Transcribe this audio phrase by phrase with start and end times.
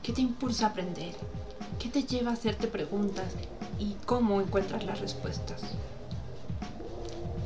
[0.00, 1.12] ¿Qué te impulsa a aprender?
[1.80, 3.34] ¿Qué te lleva a hacerte preguntas
[3.76, 5.60] y cómo encuentras las respuestas?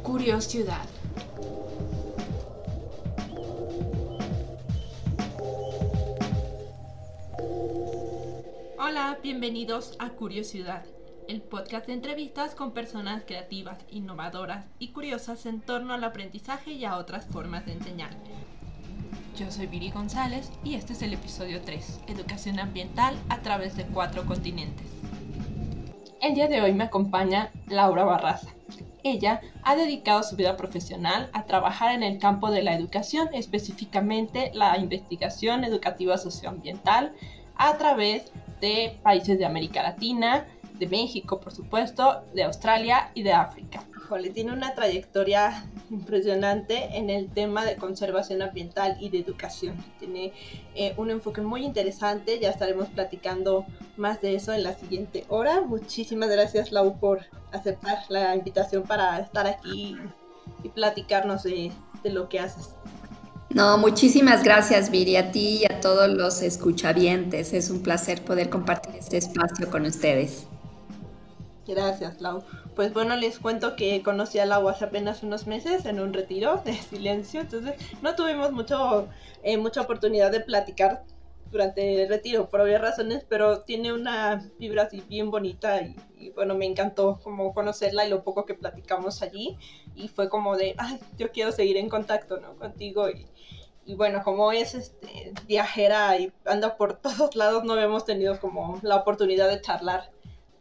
[0.02, 0.84] Curiosidad.
[8.78, 10.84] Hola, bienvenidos a Curiosidad,
[11.26, 16.84] el podcast de entrevistas con personas creativas, innovadoras y curiosas en torno al aprendizaje y
[16.84, 18.10] a otras formas de enseñar.
[19.36, 23.84] Yo soy Viri González y este es el episodio 3, Educación Ambiental a través de
[23.86, 24.86] cuatro continentes.
[26.20, 28.50] El día de hoy me acompaña Laura Barraza.
[29.02, 34.50] Ella ha dedicado su vida profesional a trabajar en el campo de la educación, específicamente
[34.52, 37.14] la investigación educativa socioambiental
[37.56, 40.46] a través de países de América Latina,
[40.82, 43.84] de México, por supuesto, de Australia y de África.
[43.96, 49.76] Híjole, tiene una trayectoria impresionante en el tema de conservación ambiental y de educación.
[50.00, 50.32] Tiene
[50.74, 53.64] eh, un enfoque muy interesante, ya estaremos platicando
[53.96, 55.60] más de eso en la siguiente hora.
[55.60, 57.20] Muchísimas gracias, Lau, por
[57.52, 59.96] aceptar la invitación para estar aquí
[60.64, 61.70] y platicarnos de,
[62.02, 62.70] de lo que haces.
[63.50, 67.52] No, muchísimas gracias, Viri, a ti y a todos los escuchavientes.
[67.52, 70.48] Es un placer poder compartir este espacio con ustedes.
[71.66, 72.42] Gracias, Lau.
[72.74, 76.60] Pues bueno, les cuento que conocí a Lau hace apenas unos meses en un retiro
[76.64, 79.08] de silencio, entonces no tuvimos mucho,
[79.42, 81.04] eh, mucha oportunidad de platicar
[81.52, 85.82] durante el retiro por obvias razones, pero tiene una vibra así bien bonita
[86.18, 89.58] y, bueno, me encantó como conocerla y lo poco que platicamos allí
[89.94, 92.56] y fue como de, ay, yo quiero seguir en contacto, ¿no?
[92.56, 93.26] Contigo y,
[93.84, 98.80] y bueno, como es este, viajera y anda por todos lados, no habíamos tenido como
[98.82, 100.10] la oportunidad de charlar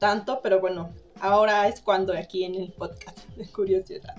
[0.02, 4.16] tanto, pero bueno, ahora es cuando aquí en el podcast de curiosidad.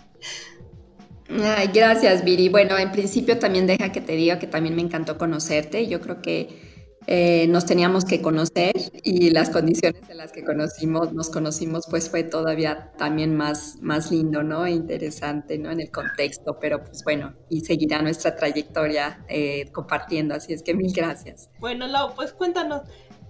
[1.28, 2.48] Ay, gracias, Viri.
[2.48, 5.88] Bueno, en principio también deja que te diga que también me encantó conocerte.
[5.88, 6.72] Yo creo que
[7.08, 12.08] eh, nos teníamos que conocer y las condiciones en las que conocimos, nos conocimos, pues
[12.08, 14.66] fue todavía también más, más lindo, ¿no?
[14.66, 15.72] E interesante, ¿no?
[15.72, 20.74] En el contexto, pero pues bueno, y seguirá nuestra trayectoria eh, compartiendo, así es que
[20.74, 21.50] mil gracias.
[21.58, 22.82] Bueno, Lau, pues cuéntanos,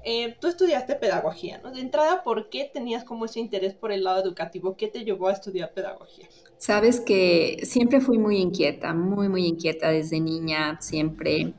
[0.04, 1.70] eh, tú estudiaste pedagogía, ¿no?
[1.70, 4.76] De entrada, ¿por qué tenías como ese interés por el lado educativo?
[4.76, 6.26] ¿Qué te llevó a estudiar pedagogía?
[6.58, 11.54] Sabes que siempre fui muy inquieta, muy, muy inquieta desde niña, siempre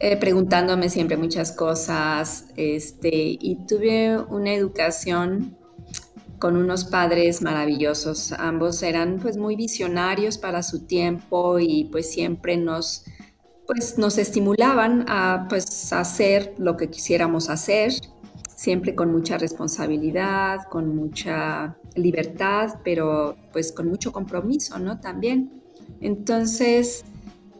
[0.00, 5.56] eh, preguntándome siempre muchas cosas, este, y tuve una educación
[6.38, 8.32] con unos padres maravillosos.
[8.32, 13.04] Ambos eran pues muy visionarios para su tiempo y pues siempre nos
[13.66, 17.92] pues nos estimulaban a pues hacer lo que quisiéramos hacer,
[18.54, 25.00] siempre con mucha responsabilidad, con mucha libertad, pero pues con mucho compromiso, ¿no?
[25.00, 25.62] También.
[26.00, 27.04] Entonces,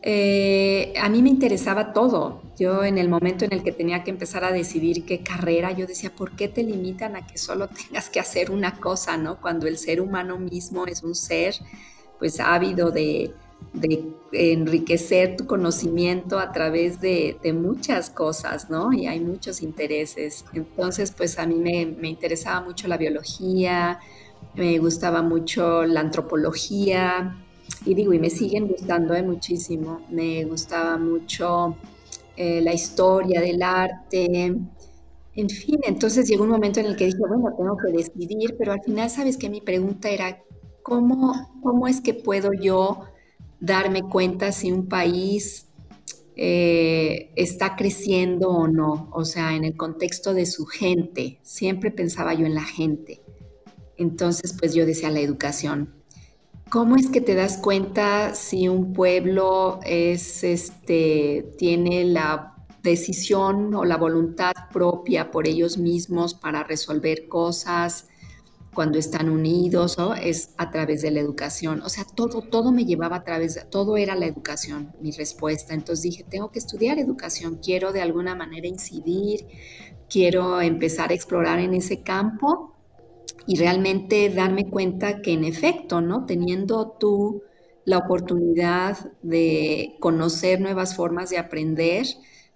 [0.03, 2.43] eh, a mí me interesaba todo.
[2.59, 5.87] Yo en el momento en el que tenía que empezar a decidir qué carrera, yo
[5.87, 9.41] decía, ¿por qué te limitan a que solo tengas que hacer una cosa, ¿no?
[9.41, 11.55] Cuando el ser humano mismo es un ser,
[12.19, 13.33] pues ávido de,
[13.73, 18.93] de enriquecer tu conocimiento a través de, muchas cosas, ¿no?
[18.93, 20.45] Y hay muchos intereses.
[20.53, 24.01] Entonces, pues a mí me, interesaba mucho la biología,
[24.55, 27.37] me gustaba mucho la antropología,
[27.87, 29.23] y digo, y me siguen gustando ¿eh?
[29.23, 30.03] muchísimo.
[30.11, 31.77] Me gustaba mucho
[32.37, 34.55] eh, la historia del arte.
[35.37, 38.73] En fin, entonces llegó un momento en el que dije, bueno, tengo que decidir, pero
[38.73, 39.51] al final, ¿sabes qué?
[39.51, 40.39] Mi pregunta era,
[40.83, 43.05] ¿cómo, cómo es que puedo yo
[43.65, 45.67] darme cuenta si un país
[46.37, 51.39] eh, está creciendo o no, o sea, en el contexto de su gente.
[51.43, 53.23] Siempre pensaba yo en la gente.
[53.97, 55.95] Entonces, pues yo decía la educación.
[56.71, 63.85] ¿Cómo es que te das cuenta si un pueblo es, este, tiene la decisión o
[63.85, 68.09] la voluntad propia por ellos mismos para resolver cosas?
[68.75, 71.81] Cuando están unidos, o es a través de la educación.
[71.83, 75.75] O sea, todo, todo me llevaba a través, de, todo era la educación, mi respuesta.
[75.75, 79.47] Entonces dije, tengo que estudiar educación, quiero de alguna manera incidir,
[80.09, 82.75] quiero empezar a explorar en ese campo
[83.47, 86.27] y realmente darme cuenta que en efecto, ¿no?
[86.27, 87.43] Teniendo tú
[87.85, 92.07] la oportunidad de conocer nuevas formas de aprender,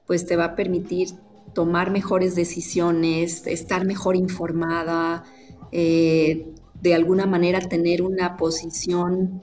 [0.06, 1.11] pues te va a permitir
[1.55, 5.25] tomar mejores decisiones, estar mejor informada,
[5.73, 9.43] eh, de alguna manera tener una posición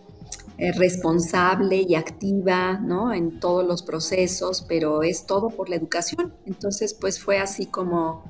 [0.57, 3.13] eh, responsable y activa ¿no?
[3.13, 6.33] en todos los procesos, pero es todo por la educación.
[6.45, 8.23] Entonces, pues fue así como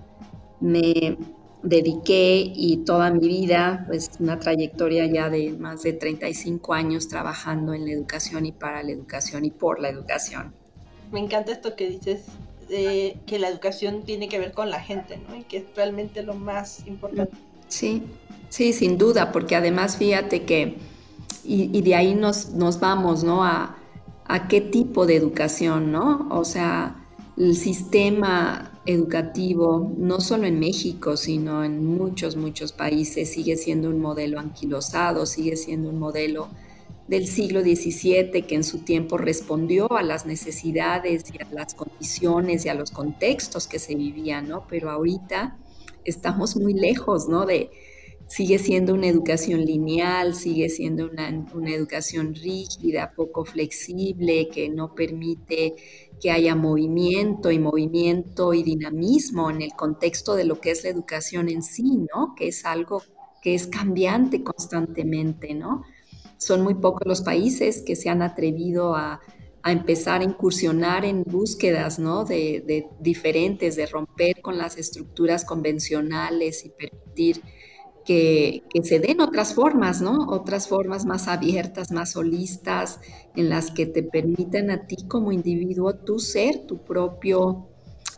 [0.60, 1.18] me
[1.62, 7.74] dediqué y toda mi vida, pues una trayectoria ya de más de 35 años trabajando
[7.74, 10.54] en la educación y para la educación y por la educación.
[11.12, 12.26] Me encanta esto que dices
[12.68, 15.36] que la educación tiene que ver con la gente, ¿no?
[15.36, 17.36] Y que es realmente lo más importante.
[17.68, 18.04] Sí,
[18.50, 20.78] sí, sin duda, porque además fíjate que,
[21.44, 23.44] y, de ahí nos, nos vamos, ¿no?
[23.44, 23.78] A,
[24.26, 26.28] a qué tipo de educación, ¿no?
[26.32, 27.06] O sea,
[27.38, 34.00] el sistema educativo, no solo en México, sino en muchos, muchos países, sigue siendo un
[34.00, 36.48] modelo anquilosado, sigue siendo un modelo
[37.08, 42.66] del siglo XVII que en su tiempo respondió a las necesidades y a las condiciones
[42.66, 44.66] y a los contextos que se vivían, ¿no?
[44.68, 45.58] Pero ahorita
[46.06, 47.46] estamos muy lejos, ¿no?
[47.46, 47.72] De,
[48.28, 54.96] sigue siendo una educación lineal, sigue siendo una, una educación rígida, poco flexible, que no
[54.96, 55.76] permite
[56.20, 60.90] que haya movimiento y movimiento y dinamismo en el contexto de lo que es la
[60.90, 62.34] educación en sí, ¿no?
[62.36, 63.04] Que es algo
[63.42, 65.84] que es cambiante constantemente, ¿no?
[66.38, 69.22] Son muy pocos los países que se han atrevido a,
[69.72, 72.24] empezar a incursionar en búsquedas ¿no?
[72.24, 77.42] de, diferentes, de romper con las estructuras convencionales y permitir
[78.06, 80.28] que, se den otras formas, ¿no?
[80.30, 83.00] Otras formas más abiertas, más holistas,
[83.36, 87.70] en las que te permitan a ti como individuo tú ser tu propio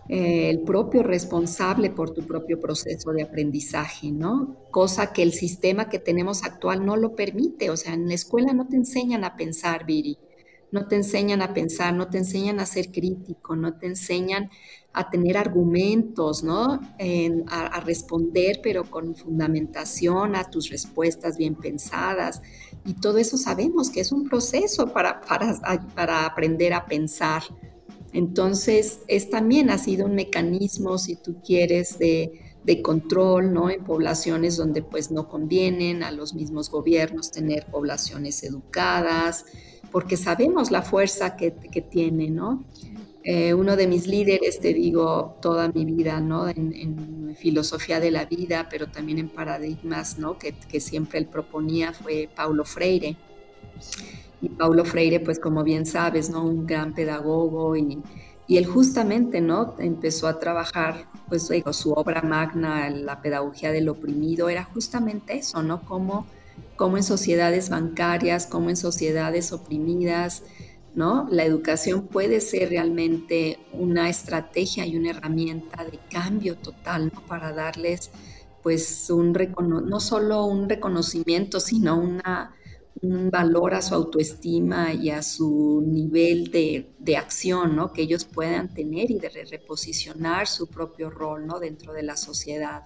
[0.10, 4.56] eh, el propio responsable por tu propio proceso de aprendizaje, ¿no?
[4.72, 7.70] Cosa que el sistema que tenemos actual no lo permite.
[7.70, 10.18] O sea, en la escuela no te enseñan a pensar, Viri,
[10.72, 14.50] no te enseñan a pensar, no te enseñan a ser crítico, no te enseñan
[14.94, 16.80] a tener argumentos, ¿no?
[17.48, 22.42] a, responder, pero con fundamentación a tus respuestas bien pensadas.
[22.86, 25.60] Y todo eso sabemos que es un proceso para, para,
[25.96, 27.44] para aprender a pensar
[28.14, 32.44] entonces, es también ha sido un mecanismo, si tú quieres, de,
[32.84, 33.70] control, ¿no?
[33.70, 39.46] En poblaciones donde pues no convienen a los mismos gobiernos tener poblaciones educadas,
[39.92, 42.64] porque sabemos la fuerza que, tiene, ¿no?
[43.24, 46.48] Eh, uno de mis líderes, te digo, toda mi vida, ¿no?
[46.48, 50.40] En, filosofía de la vida, pero también en paradigmas, ¿no?
[50.40, 53.16] Que, que siempre él proponía fue Paulo Freire.
[54.42, 56.44] Y Paulo Freire, pues como bien sabes, ¿no?
[56.44, 58.02] Un gran pedagogo y,
[58.48, 59.76] y él justamente, ¿no?
[59.78, 65.82] Empezó a trabajar, pues su obra magna, la pedagogía del oprimido, era justamente eso, ¿no?
[66.78, 70.44] Como en sociedades bancarias, como en sociedades oprimidas,
[70.96, 71.28] ¿no?
[71.30, 77.12] La educación puede ser realmente una estrategia y una herramienta de cambio total.
[77.28, 78.12] Para darles,
[78.64, 79.34] pues, un
[79.86, 82.54] no solo un reconocimiento, sino una
[83.02, 87.94] un valor a su autoestima y a su nivel de, acción, ¿no?
[87.94, 91.60] Que ellos puedan tener y de reposicionar su propio rol, ¿no?
[91.60, 92.84] Dentro de la sociedad.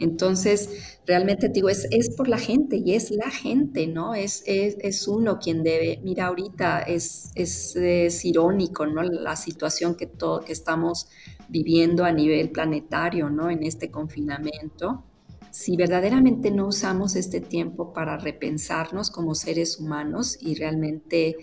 [0.00, 4.14] Entonces, realmente digo, es, es por la gente y es la gente, ¿no?
[4.14, 9.02] Es, es, uno quien debe, mira, ahorita es, es, irónico, ¿no?
[9.02, 11.08] La situación que, todo, que estamos
[11.50, 13.50] viviendo a nivel planetario, ¿no?
[13.50, 15.04] En este confinamiento
[15.50, 21.36] si verdaderamente no usamos este tiempo para repensarnos como seres humanos y realmente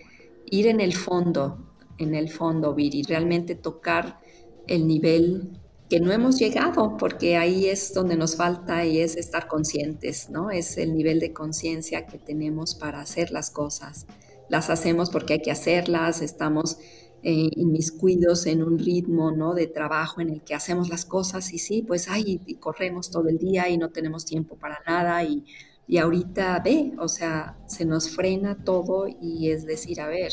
[0.46, 4.22] ir en el fondo, en el fondo, y realmente tocar
[4.66, 5.60] el nivel
[5.90, 10.52] que no hemos llegado, porque ahí es donde nos falta y es estar conscientes, ¿no?
[10.52, 14.06] Es el nivel de conciencia que tenemos para hacer las cosas.
[14.50, 16.78] Las hacemos porque hay que hacerlas, estamos
[17.24, 19.54] eh, inmiscuidos en un ritmo ¿no?
[19.54, 23.28] de trabajo en el que hacemos las cosas y sí, pues ay, y corremos todo
[23.28, 25.44] el día y no tenemos tiempo para nada y,
[25.88, 30.32] y ahorita ve, o sea, se nos frena todo y es decir, a ver,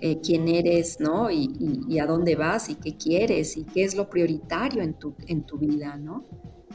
[0.00, 1.30] eh, quién eres, ¿no?
[1.30, 1.50] Y,
[1.88, 5.42] y, a dónde vas y qué quieres y qué es lo prioritario en tu, en
[5.42, 6.24] tu vida, ¿no?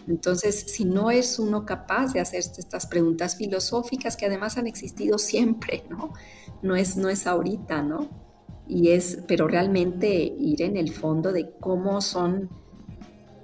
[0.08, 5.18] Entonces, si no es uno capaz de hacerse estas preguntas filosóficas que además han existido
[5.18, 6.14] siempre, ¿no?
[6.62, 8.26] No es, no es ahorita, ¿no?
[8.68, 12.50] y es, pero realmente ir en el fondo de cómo son,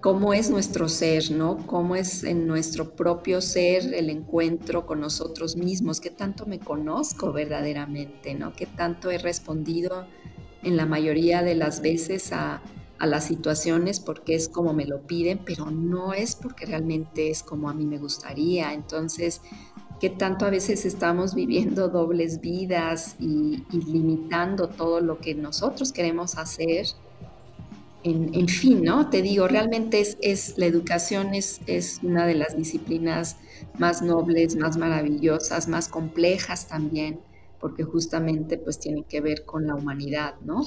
[0.02, 1.66] cómo es nuestro ser, ¿no?
[1.68, 7.32] Cómo es en nuestro propio ser el encuentro con nosotros mismos, qué tanto me conozco
[7.32, 8.54] verdaderamente, ¿no?
[8.54, 10.08] Qué tanto he respondido
[10.64, 12.62] en la mayoría de las veces a,
[13.00, 17.42] a las situaciones porque es como me lo piden, pero no es porque realmente es
[17.42, 18.74] como a mí me gustaría.
[18.74, 19.42] Entonces,
[20.02, 26.40] que tanto a veces estamos viviendo dobles vidas y, limitando todo lo que nosotros queremos
[26.40, 26.88] hacer.
[28.04, 29.10] En, fin, ¿no?
[29.10, 33.38] Te digo, realmente es, la educación es, una de las disciplinas
[33.78, 37.22] más nobles, más maravillosas, más complejas también,
[37.60, 40.64] porque justamente pues tiene que ver con la humanidad, ¿no?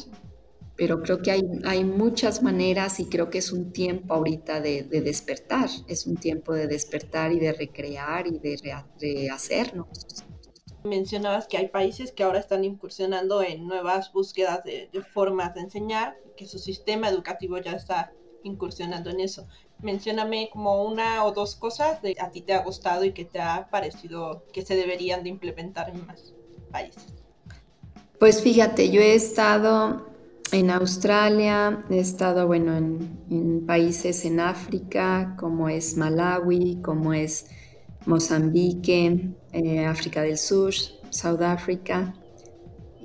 [0.77, 5.69] pero creo que hay, muchas maneras y creo que es un tiempo ahorita de, despertar,
[5.87, 8.59] es un tiempo de despertar y de recrear y de
[9.01, 10.24] rehacernos.
[10.85, 16.15] Mencionabas que hay países que ahora están incursionando en nuevas búsquedas de, formas de enseñar,
[16.37, 18.13] que su sistema educativo ya está
[18.43, 19.47] incursionando en eso.
[19.81, 23.41] Mencióname como una o dos cosas que a ti te ha gustado y que te
[23.41, 26.35] ha parecido que se deberían de implementar en más
[26.71, 27.15] países.
[28.19, 30.07] Pues fíjate, yo he estado
[30.53, 37.47] en Australia, he estado, bueno, en, países en África, como es Malawi, como es
[38.05, 40.75] Mozambique, eh, África del Sur,
[41.11, 42.13] Sudáfrica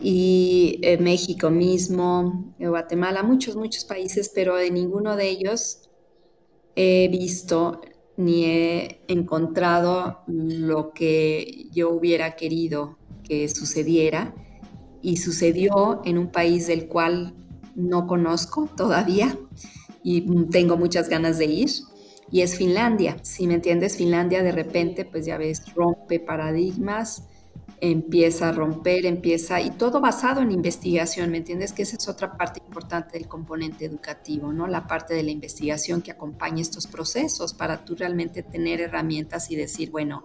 [0.02, 5.90] y eh, México mismo, eh, Guatemala, muchos, muchos países, pero de ninguno de ellos
[6.76, 7.82] he visto
[8.18, 14.34] ni he encontrado lo que yo hubiera querido que sucediera.
[15.02, 17.36] Y sucedió en un país del cual
[17.76, 19.38] no conozco todavía
[20.04, 21.70] y tengo muchas ganas de ir
[22.32, 23.18] y es Finlandia.
[23.24, 27.24] Si me entiendes, Finlandia de repente pues ya ves rompe paradigmas
[27.82, 31.74] empieza a romper, empieza, y todo basado en investigación, ¿me entiendes?
[31.74, 34.68] Que esa es otra parte importante del componente educativo, ¿no?
[34.68, 39.56] La parte de la investigación que acompaña estos procesos para tú realmente tener herramientas y
[39.56, 40.24] decir, bueno,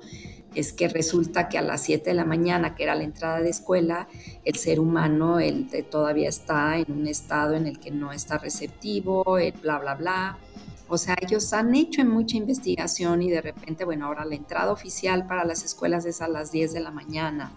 [0.54, 3.50] es que resulta que a las 7 de la mañana, que era la entrada de
[3.50, 4.08] escuela,
[4.44, 9.38] el ser humano el, todavía está en un estado en el que no está receptivo,
[9.38, 10.38] el bla, bla, bla
[10.88, 15.26] o sea, ellos han hecho mucha investigación y de repente, bueno, ahora la entrada oficial
[15.26, 17.52] para las escuelas es a las 10 de la mañana,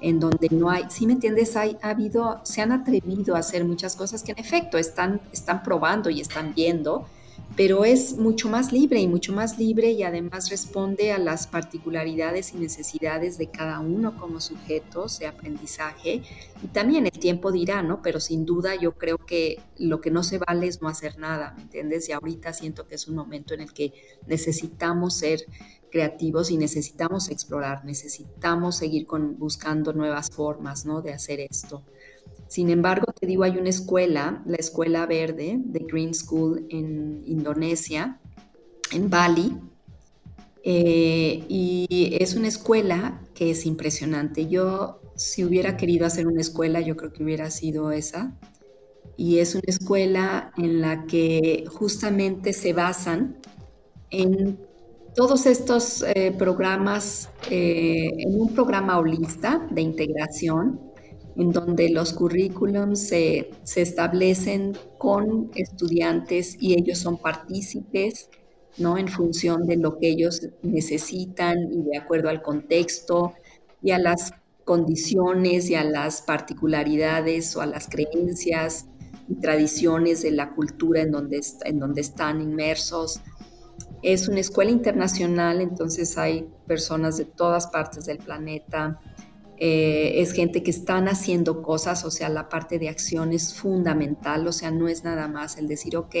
[0.00, 3.64] en donde no hay, si me entiendes, hay, ha habido, se han atrevido a hacer
[3.64, 7.06] muchas cosas que en efecto están, están probando y están viendo,
[7.56, 12.54] pero es mucho más libre y mucho más libre y además responde a las particularidades
[12.54, 16.22] y necesidades de cada uno como sujetos de aprendizaje
[16.62, 18.00] y también el tiempo dirá, ¿no?
[18.00, 21.54] Pero sin duda yo creo que lo que no se vale es no hacer nada,
[21.56, 22.08] ¿me entiendes?
[22.08, 23.92] Y ahorita siento que es un momento en el que
[24.26, 25.44] necesitamos ser
[25.90, 31.02] creativos y necesitamos explorar, necesitamos seguir con, buscando nuevas formas, ¿no?
[31.02, 31.84] De hacer esto.
[32.52, 38.20] Sin embargo, te digo, hay una escuela, la Escuela Verde de Green School en Indonesia,
[38.92, 39.56] en Bali,
[40.62, 44.48] eh, y es una escuela que es impresionante.
[44.48, 48.38] Yo, si hubiera querido hacer una escuela, yo creo que hubiera sido esa.
[49.16, 53.38] Y es una escuela en la que justamente se basan
[54.10, 54.58] en
[55.14, 60.91] todos estos eh, programas, eh, en un programa holista de integración
[61.36, 68.28] en donde los currículums se, establecen con estudiantes y ellos son partícipes,
[68.78, 68.98] ¿no?
[68.98, 73.34] En función de lo que ellos necesitan y de acuerdo al contexto
[73.82, 74.32] y a las
[74.64, 78.86] condiciones y a las particularidades o a las creencias
[79.28, 83.20] y tradiciones de la cultura en donde, en donde están inmersos.
[84.02, 89.00] Es una escuela internacional, entonces hay personas de todas partes del planeta,
[89.64, 94.44] eh, es gente que están haciendo cosas, o sea, la parte de acción es fundamental,
[94.48, 96.16] o sea, no es nada más el decir, ok,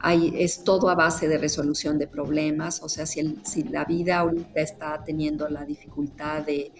[0.00, 4.18] hay, es todo a base de resolución de problemas, o sea, si, si la vida
[4.18, 6.72] ahorita está teniendo la dificultad de,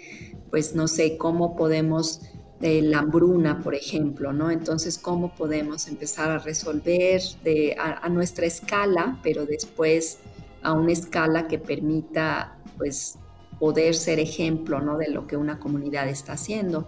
[0.51, 2.23] pues no sé, cómo podemos
[2.59, 4.51] de la hambruna, por ejemplo, ¿no?
[4.51, 10.19] Entonces, ¿cómo podemos empezar a resolver de, a, a, nuestra escala, pero después
[10.61, 13.17] a una escala que permita, pues,
[13.65, 14.99] poder ser ejemplo ¿no?
[14.99, 16.87] de lo que una comunidad está haciendo.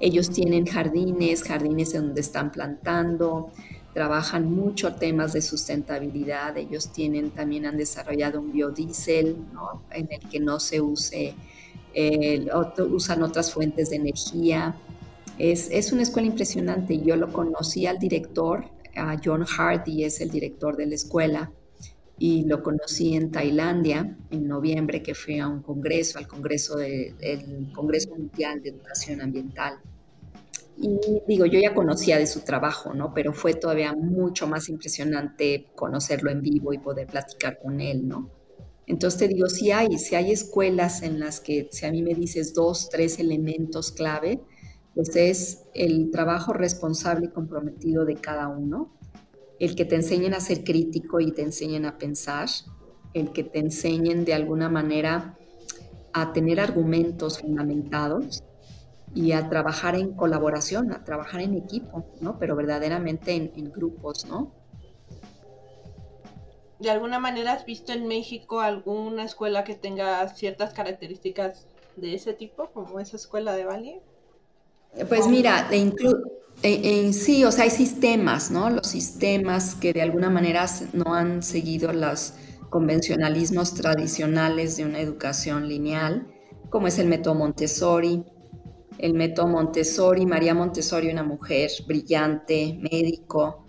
[0.00, 3.50] Ellos tienen jardines, jardines en donde están plantando,
[3.92, 6.56] trabajan mucho temas de sustentabilidad.
[6.56, 9.36] Ellos tienen, también han desarrollado un biodiesel
[9.90, 11.34] en el que no se use,
[12.90, 14.74] usan otras fuentes de energía.
[15.36, 16.98] Es, es, una escuela impresionante.
[16.98, 21.52] Yo lo conocí al director, a John Hardy, es el director de la escuela
[22.18, 27.72] y lo conocí en Tailandia en noviembre que fui a un congreso, al congreso del
[27.74, 29.78] Congreso Mundial de Educación Ambiental.
[30.78, 33.14] Y digo, yo ya conocía de su trabajo, ¿no?
[33.14, 38.30] Pero fue todavía mucho más impresionante conocerlo en vivo y poder platicar con él, ¿no?
[38.86, 42.14] Entonces te digo, si hay, si hay escuelas en las que, si a mí me
[42.14, 44.40] dices dos, tres elementos clave,
[44.94, 48.96] pues es el trabajo responsable y comprometido de cada uno,
[49.58, 52.48] el que te enseñen a ser crítico y te enseñen a pensar,
[53.14, 55.38] el que te enseñen de alguna manera
[56.12, 58.42] a tener argumentos fundamentados
[59.14, 62.38] y a trabajar en colaboración, a trabajar en equipo, ¿no?
[62.38, 64.52] Pero verdaderamente en, grupos, ¿no?
[66.78, 72.34] ¿De alguna manera has visto en México alguna escuela que tenga ciertas características de ese
[72.34, 74.00] tipo, como esa escuela de Bali?
[75.08, 76.18] Pues mira, de incluso
[76.62, 78.70] en, sí, o sea, hay sistemas, ¿no?
[78.70, 82.34] Los sistemas que de alguna manera no han seguido los
[82.70, 86.26] convencionalismos tradicionales de una educación lineal,
[86.70, 88.24] como es el método Montessori.
[88.98, 93.66] El método Montessori, María Montessori, una mujer brillante, médico,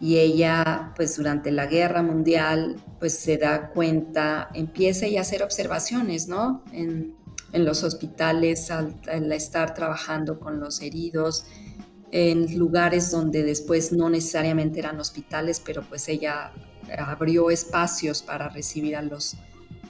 [0.00, 6.28] y ella, pues durante la guerra mundial, pues se da cuenta, empieza a hacer observaciones,
[6.28, 6.62] ¿no?
[6.72, 7.14] En,
[7.52, 11.46] los hospitales, al, estar trabajando con los heridos,
[12.12, 16.52] en lugares donde después no necesariamente eran hospitales, pero pues ella
[16.98, 19.36] abrió espacios para recibir a los,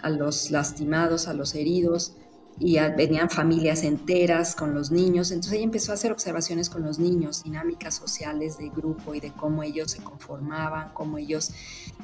[0.02, 2.16] a los lastimados, a los heridos,
[2.58, 5.30] y venían familias enteras con los niños.
[5.30, 9.30] Entonces ella empezó a hacer observaciones con los niños, dinámicas sociales de grupo y de
[9.30, 11.50] cómo ellos se conformaban, cómo ellos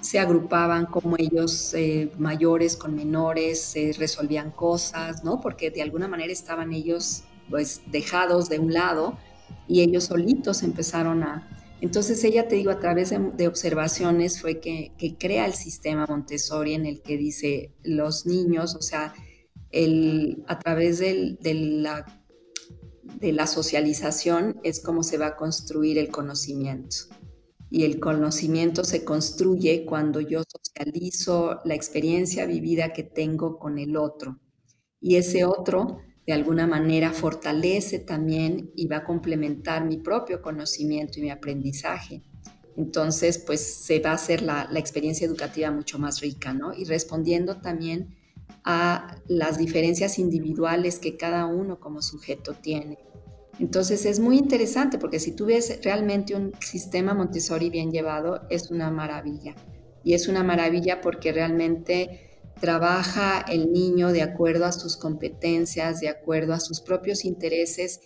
[0.03, 5.41] se agrupaban, cómo ellos eh, mayores con menores resolvían cosas, ¿no?
[5.41, 9.17] Porque de alguna manera estaban ellos pues dejados de un lado
[9.69, 11.49] y ellos solitos empezaron a...
[11.81, 16.75] Entonces ella, te digo, a través de, observaciones fue que, que, crea el sistema Montessori
[16.75, 19.13] en el que dice los niños, o sea,
[19.73, 22.07] el, a través de, la,
[23.03, 26.97] de la socialización es como se va a construir el conocimiento.
[27.71, 33.97] Y el conocimiento se construye cuando yo socializo la experiencia vivida que tengo con el
[33.97, 34.39] otro.
[35.01, 41.19] Y ese otro de alguna manera fortalece también y va a complementar mi propio conocimiento
[41.19, 42.23] y mi aprendizaje.
[42.77, 46.73] Entonces, pues se va a hacer la, experiencia educativa mucho más rica, ¿no?
[46.73, 48.17] Y respondiendo también
[48.65, 52.99] a las diferencias individuales que cada uno como sujeto tiene.
[53.59, 58.71] Entonces es muy interesante porque si tú ves realmente un sistema Montessori bien llevado, es
[58.71, 59.55] una maravilla.
[60.05, 62.32] Y es una maravilla porque realmente
[62.63, 68.03] trabaja el niño de acuerdo a sus competencias, de acuerdo a sus propios intereses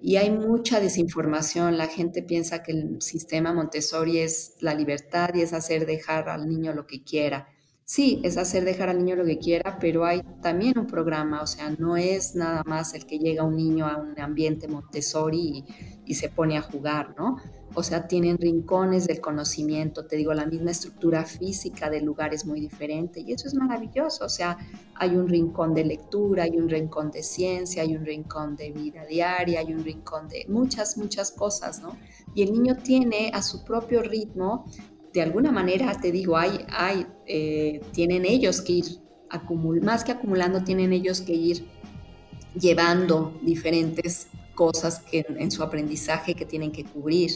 [0.00, 1.76] y hay mucha desinformación.
[1.76, 6.48] La gente piensa que el sistema Montessori es la libertad y es hacer dejar al
[6.48, 7.48] niño lo que quiera.
[7.84, 11.46] Sí, es hacer dejar al niño lo que quiera, pero hay también un programa, o
[11.46, 15.64] sea, no es nada más el que llega un niño a un ambiente Montessori y,
[16.06, 17.36] y se pone a jugar, ¿no?
[17.74, 22.44] O sea, tienen rincones del conocimiento, te digo, la misma estructura física del lugar es
[22.44, 24.58] muy diferente y eso es maravilloso, o sea,
[24.94, 29.04] hay un rincón de lectura, hay un rincón de ciencia, hay un rincón de vida
[29.04, 31.96] diaria, hay un rincón de muchas, muchas cosas, ¿no?
[32.34, 34.64] Y el niño tiene a su propio ritmo,
[35.12, 38.84] de alguna manera, te digo, hay, hay, eh, tienen ellos que ir,
[39.30, 41.66] acumul más que acumulando, tienen ellos que ir
[42.58, 47.30] llevando diferentes cosas que en, su aprendizaje que tienen que cubrir.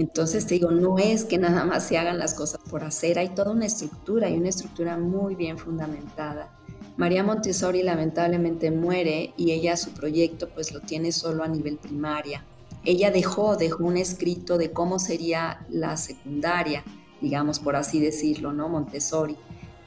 [0.00, 3.34] Entonces te digo, no es que nada más se hagan las cosas por hacer, hay
[3.34, 6.58] toda una estructura y una estructura muy bien fundamentada.
[6.96, 12.46] María Montessori lamentablemente muere y ella su proyecto pues lo tiene solo a nivel primaria.
[12.82, 16.82] Ella dejó, dejó un escrito de cómo sería la secundaria,
[17.20, 18.70] digamos por así decirlo, ¿no?
[18.70, 19.36] Montessori.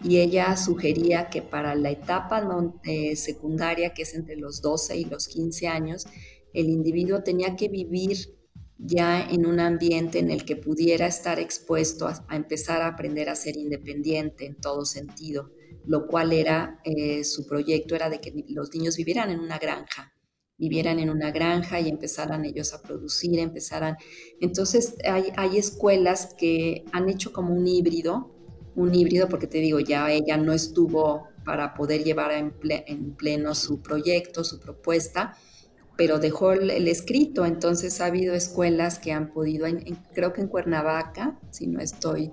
[0.04, 2.48] Y ella sugería que para la etapa
[2.84, 6.06] eh, secundaria, que es entre los 12 y los 15 años,
[6.54, 8.43] el individuo tenía que vivir
[8.86, 13.36] ya en un ambiente en el que pudiera estar expuesto a, empezar a aprender a
[13.36, 15.52] ser independiente en todo sentido,
[15.86, 20.14] lo cual era eh, su proyecto, era de que los niños vivieran en una granja,
[20.58, 23.96] vivieran en una granja y empezaran ellos a producir, empezaran.
[24.42, 28.32] Entonces hay, hay escuelas que han hecho como un híbrido,
[28.76, 33.56] un híbrido porque te digo, ya ella no estuvo para poder llevar en, en pleno
[33.56, 35.38] su proyecto, su propuesta,
[35.96, 39.68] pero dejó el, escrito, entonces ha habido escuelas que han podido,
[40.14, 42.32] creo que en Cuernavaca, si no estoy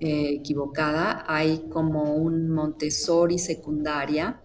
[0.00, 4.40] eh, equivocada, hay como un Montessori secundaria.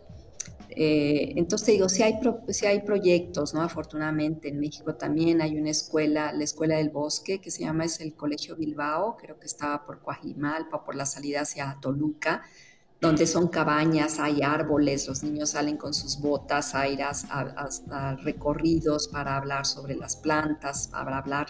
[0.69, 3.61] Eh, entonces digo, si hay, si hay proyectos, ¿no?
[3.61, 7.99] Afortunadamente en México también hay una escuela, la Escuela del Bosque, que se llama es
[8.01, 12.43] el Colegio Bilbao, creo que estaba por Coajimalpa, por la salida hacia Toluca,
[12.99, 19.07] donde son cabañas, hay árboles, los niños salen con sus botas a ir a, recorridos
[19.07, 21.47] para hablar sobre las plantas, para hablar.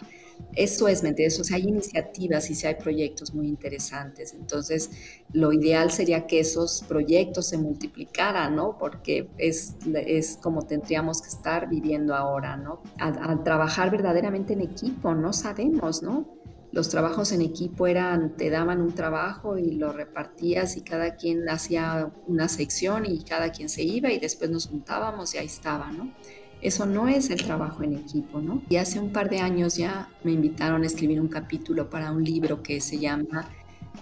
[0.54, 1.40] Eso es, ¿me entiendes?
[1.40, 4.34] O hay iniciativas y sí hay proyectos muy interesantes.
[4.34, 4.90] Entonces,
[5.32, 8.76] lo ideal sería que esos proyectos se multiplicaran, ¿no?
[8.78, 12.82] Porque es, es como tendríamos que estar viviendo ahora, ¿no?
[12.98, 16.37] Al trabajar verdaderamente en equipo, no sabemos, ¿no?
[16.72, 21.48] Los trabajos en equipo eran, te daban un trabajo y lo repartías y cada quien
[21.48, 25.90] hacía una sección y cada quien se iba y después nos juntábamos y ahí estaba,
[25.90, 26.12] ¿no?
[26.60, 28.62] Eso no es el trabajo en equipo, ¿no?
[28.68, 32.24] Y hace un par de años ya me invitaron a escribir un capítulo para un
[32.24, 33.48] libro que se llama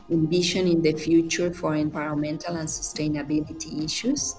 [0.09, 4.37] Envision in the Future for Environmental and Sustainability Issues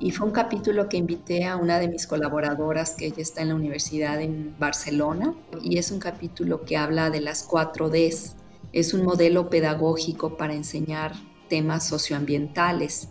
[0.00, 3.48] y fue un capítulo que invité a una de mis colaboradoras que ella está en
[3.48, 8.34] la universidad en Barcelona y es un capítulo que habla de las cuatro Ds.
[8.72, 11.12] Es un modelo pedagógico para enseñar
[11.50, 13.08] temas socioambientales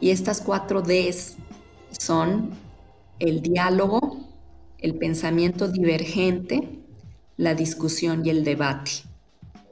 [0.00, 1.36] y estas cuatro Ds
[1.96, 2.50] son
[3.20, 4.18] el diálogo,
[4.78, 6.80] el pensamiento divergente,
[7.36, 8.90] la discusión y el debate.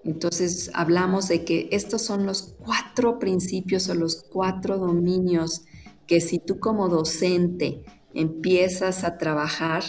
[0.05, 5.63] Entonces hablamos de que estos son los cuatro principios o los cuatro dominios
[6.07, 7.83] que si tú como docente
[8.15, 9.83] empiezas a trabajar,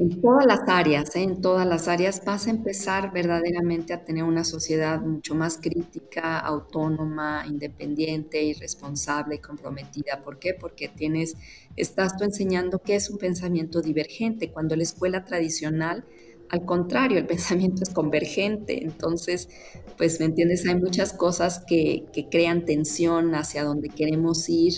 [0.00, 1.22] en todas las áreas, ¿eh?
[1.22, 6.38] en todas las áreas vas a empezar verdaderamente a tener una sociedad mucho más crítica,
[6.38, 10.22] autónoma, independiente y responsable y comprometida.
[10.24, 10.54] ¿Por qué?
[10.54, 11.36] Porque tienes,
[11.76, 16.06] estás tú enseñando qué es un pensamiento divergente, cuando la escuela tradicional,
[16.48, 18.82] al contrario, el pensamiento es convergente.
[18.82, 19.50] Entonces,
[19.98, 20.66] pues, ¿me entiendes?
[20.66, 24.72] Hay muchas cosas que, que crean tensión hacia donde queremos ir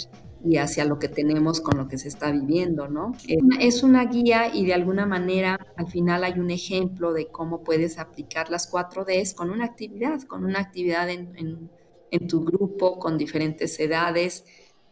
[0.44, 3.12] y hacia lo que tenemos con lo que se está viviendo, ¿no?
[3.60, 7.98] Es una guía y de alguna manera al final hay un ejemplo de cómo puedes
[7.98, 11.70] aplicar las cuatro Ds con una actividad, con una actividad en,
[12.10, 14.44] en tu grupo, con diferentes edades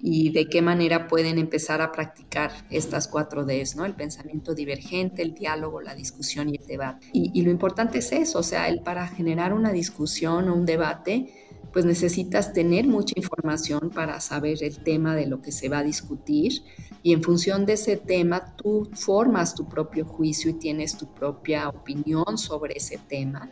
[0.02, 3.84] y de qué manera pueden empezar a practicar estas cuatro Ds, ¿no?
[3.84, 7.06] El pensamiento divergente, el diálogo, la discusión y el debate.
[7.12, 10.64] Y, y lo importante es eso, o sea, el para generar una discusión o un
[10.64, 11.39] debate,
[11.72, 15.84] pues necesitas tener mucha información para saber el tema de lo que se va a
[15.84, 16.62] discutir
[17.02, 21.68] y en función de ese tema tú formas tu propio juicio y tienes tu propia
[21.68, 23.50] opinión sobre ese tema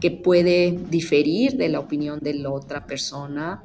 [0.00, 3.62] que puede diferir de la opinión de la otra persona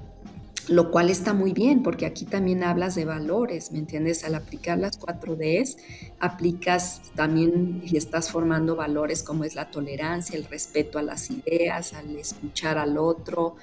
[0.68, 4.24] lo cual está muy bien, porque aquí también hablas de valores, ¿me entiendes?
[4.26, 5.78] Al aplicar las 4Ds,
[6.20, 11.94] aplicas también y estás formando valores como es la tolerancia, el respeto a las ideas,
[11.94, 13.56] al escuchar al otro,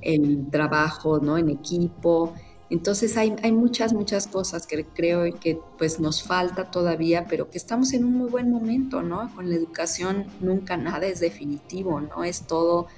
[0.00, 1.38] el trabajo ¿no?
[1.38, 2.34] en equipo.
[2.70, 7.56] Entonces hay, hay muchas, muchas cosas que creo que pues nos falta todavía, pero que
[7.56, 9.34] estamos en un muy buen momento, ¿no?
[9.34, 12.24] Con la educación nunca nada es definitivo, ¿no?
[12.24, 12.88] Es todo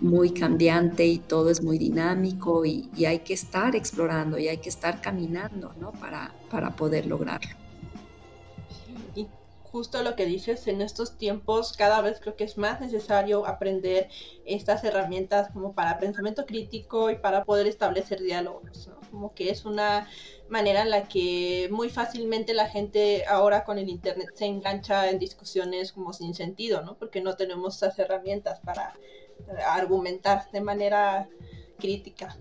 [0.00, 4.68] muy cambiante y todo es muy dinámico y, hay que estar explorando y hay que
[4.68, 5.92] estar caminando ¿no?
[5.92, 7.50] para, para poder lograrlo.
[9.14, 9.26] Y
[9.62, 14.08] justo lo que dices, en estos tiempos cada vez creo que es más necesario aprender
[14.44, 20.08] estas herramientas como para pensamiento crítico y para poder establecer diálogos, como que es una
[20.48, 25.18] manera en la que muy fácilmente la gente ahora con el internet se engancha en
[25.18, 26.96] discusiones como sin sentido, ¿no?
[26.96, 28.94] Porque no tenemos esas herramientas para
[29.66, 31.28] argumentar de manera
[31.78, 32.36] crítica.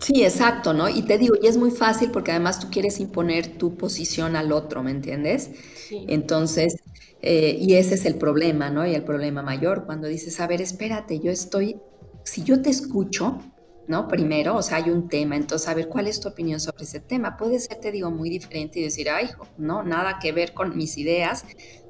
[0.00, 0.88] Sí, exacto, ¿no?
[0.88, 4.52] Y te digo, y es muy fácil porque además tú quieres imponer tu posición al
[4.52, 5.50] otro, ¿me entiendes?
[5.88, 6.04] Sí.
[6.08, 6.76] Entonces,
[7.22, 8.86] eh, y ese es el problema, ¿no?
[8.86, 11.80] Y el problema mayor, cuando dices, a ver, espérate, yo estoy,
[12.24, 13.38] si yo te escucho,
[13.86, 14.08] ¿no?
[14.08, 17.00] Primero, o sea, hay un tema, entonces, a ver, ¿cuál es tu opinión sobre ese
[17.00, 17.36] tema?
[17.36, 20.98] Puede ser, te digo, muy diferente y decir, ay, no, nada que ver con mis
[20.98, 21.44] ideas,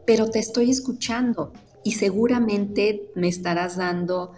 [0.06, 1.52] pero te estoy escuchando
[1.84, 4.32] y seguramente me estarás dando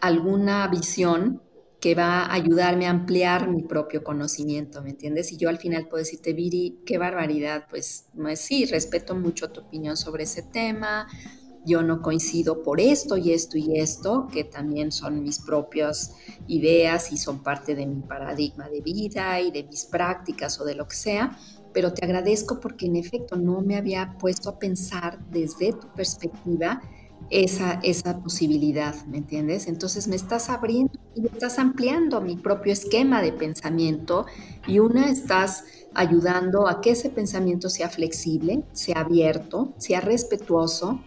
[0.00, 1.42] alguna visión
[1.80, 5.32] que va a ayudarme a ampliar mi propio conocimiento, ¿me entiendes?
[5.32, 9.62] Y yo al final puedo decirte, Viri, qué barbaridad, pues, pues sí, respeto mucho tu
[9.62, 11.08] opinión sobre ese tema,
[11.64, 16.14] yo no coincido por esto y esto y esto, que también son mis propias
[16.46, 20.76] ideas y son parte de mi paradigma de vida y de mis prácticas o de
[20.76, 21.36] lo que sea,
[21.72, 26.80] pero te agradezco porque en efecto no me había puesto a pensar desde tu perspectiva
[27.30, 29.66] esa, esa posibilidad, ¿me entiendes?
[29.66, 34.26] Entonces me estás abriendo y estás ampliando mi propio esquema de pensamiento
[34.66, 41.00] y una estás ayudando a que ese pensamiento sea flexible, sea abierto, sea respetuoso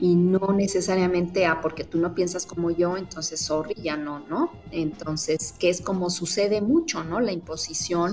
[0.00, 4.50] y no necesariamente a porque tú no piensas como yo, entonces sorry, ya no, ¿no?
[4.70, 7.20] Entonces, que es como sucede mucho, ¿no?
[7.20, 8.12] La imposición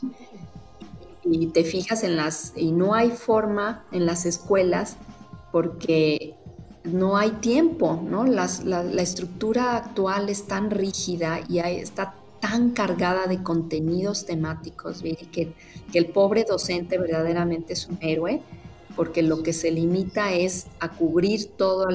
[1.29, 4.97] y te fijas en las, y no hay forma en las escuelas
[5.51, 6.35] porque
[6.83, 8.25] no hay tiempo, ¿no?
[8.25, 8.45] la,
[9.01, 15.53] estructura actual es tan rígida y está tan cargada de contenidos temáticos, que,
[15.91, 18.41] que el pobre docente verdaderamente es un héroe,
[18.97, 21.85] porque lo que se limita es a cubrir todos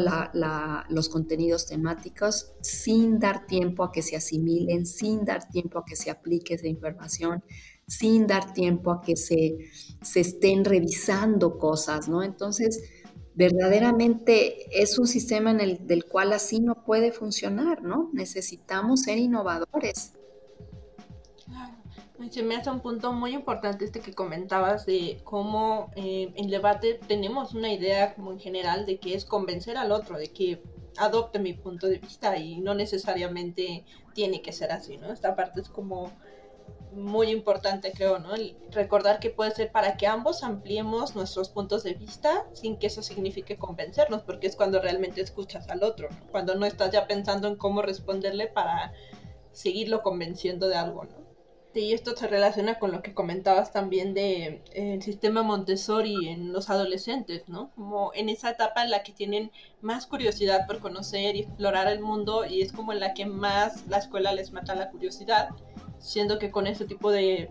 [0.88, 5.96] los contenidos temáticos sin dar tiempo a que se asimilen, sin dar tiempo a que
[5.96, 7.42] se aplique esa información,
[7.88, 9.58] sin dar tiempo a que se,
[10.00, 12.22] se estén revisando cosas, ¿no?
[12.22, 12.80] Entonces,
[13.34, 18.10] verdaderamente es un sistema en el del cual así no puede funcionar, ¿no?
[18.12, 20.12] Necesitamos ser innovadores.
[22.30, 27.00] Se me hace un punto muy importante este que comentabas de cómo eh, en debate
[27.06, 30.62] tenemos una idea como en general de que es convencer al otro, de que
[30.96, 35.12] adopte mi punto de vista y no necesariamente tiene que ser así, ¿no?
[35.12, 36.12] Esta parte es como
[36.92, 38.34] muy importante, creo, ¿no?
[38.70, 43.02] recordar que puede ser para que ambos ampliemos nuestros puntos de vista sin que eso
[43.02, 47.56] signifique convencernos, porque es cuando realmente escuchas al otro, cuando no estás ya pensando en
[47.56, 48.92] cómo responderle para
[49.52, 51.21] seguirlo convenciendo de algo, ¿no?
[51.74, 56.52] Y esto se relaciona con lo que comentabas también de eh, el sistema Montessori en
[56.52, 57.70] los adolescentes, ¿no?
[57.74, 62.00] Como en esa etapa en la que tienen más curiosidad por conocer y explorar el
[62.00, 65.48] mundo y es como en la que más la escuela les mata la curiosidad,
[65.98, 67.48] siendo que con este tipo de,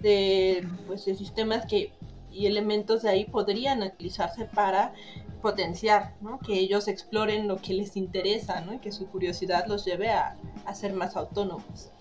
[0.00, 1.92] de, pues, de sistemas que
[2.36, 4.92] y elementos de ahí podrían utilizarse para
[5.40, 6.38] potenciar, ¿no?
[6.38, 8.74] que ellos exploren lo que les interesa ¿no?
[8.74, 11.92] y que su curiosidad los lleve a, a ser más autónomos.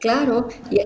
[0.00, 0.80] Claro, y,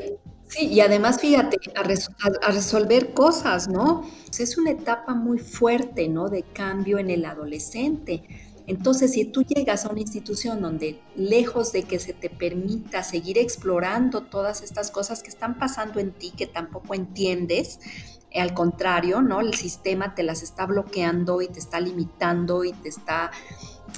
[0.49, 4.05] sí, y además fíjate, a, a, resolver cosas, ¿no?
[4.37, 6.29] Es una etapa muy fuerte, ¿no?
[6.29, 8.25] De cambio en el adolescente.
[8.67, 13.39] Entonces, si tú llegas a una institución donde lejos de que se te permita seguir
[13.39, 17.79] explorando todas estas cosas que están pasando en ti, que tampoco entiendes,
[18.35, 19.41] al contrario, ¿no?
[19.41, 23.31] El sistema te las está bloqueando y te está limitando y te está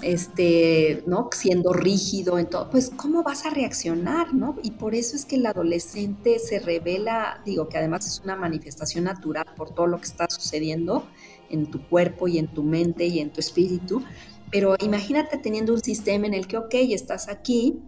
[0.03, 1.31] este, ¿no?
[1.33, 4.57] siendo rígido en todo, pues cómo vas a reaccionar, ¿no?
[4.63, 9.05] Y por eso es que el adolescente se revela, digo que además es una manifestación
[9.05, 11.07] natural por todo lo que está sucediendo
[11.49, 14.03] en tu cuerpo y en tu mente y en tu espíritu,
[14.51, 17.81] pero imagínate teniendo un sistema en el que, ok, estás aquí,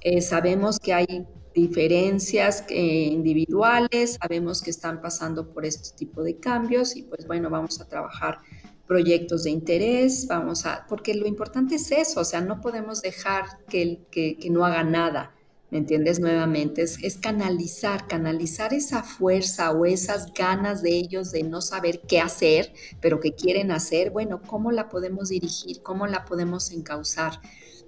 [0.00, 6.38] eh, sabemos que hay diferencias eh, individuales, sabemos que están pasando por este tipo de
[6.38, 8.38] cambios y pues bueno, vamos a trabajar
[8.86, 13.58] proyectos de interés, vamos a, porque lo importante es eso, o sea, no podemos dejar
[13.68, 15.34] que, que, que no haga nada,
[15.70, 16.20] ¿me entiendes?
[16.20, 22.02] Nuevamente, es, es, canalizar, canalizar esa fuerza o esas ganas de ellos de no saber
[22.08, 25.82] qué hacer, pero que quieren hacer, bueno, ¿cómo la podemos dirigir?
[25.82, 27.40] ¿Cómo la podemos encauzar?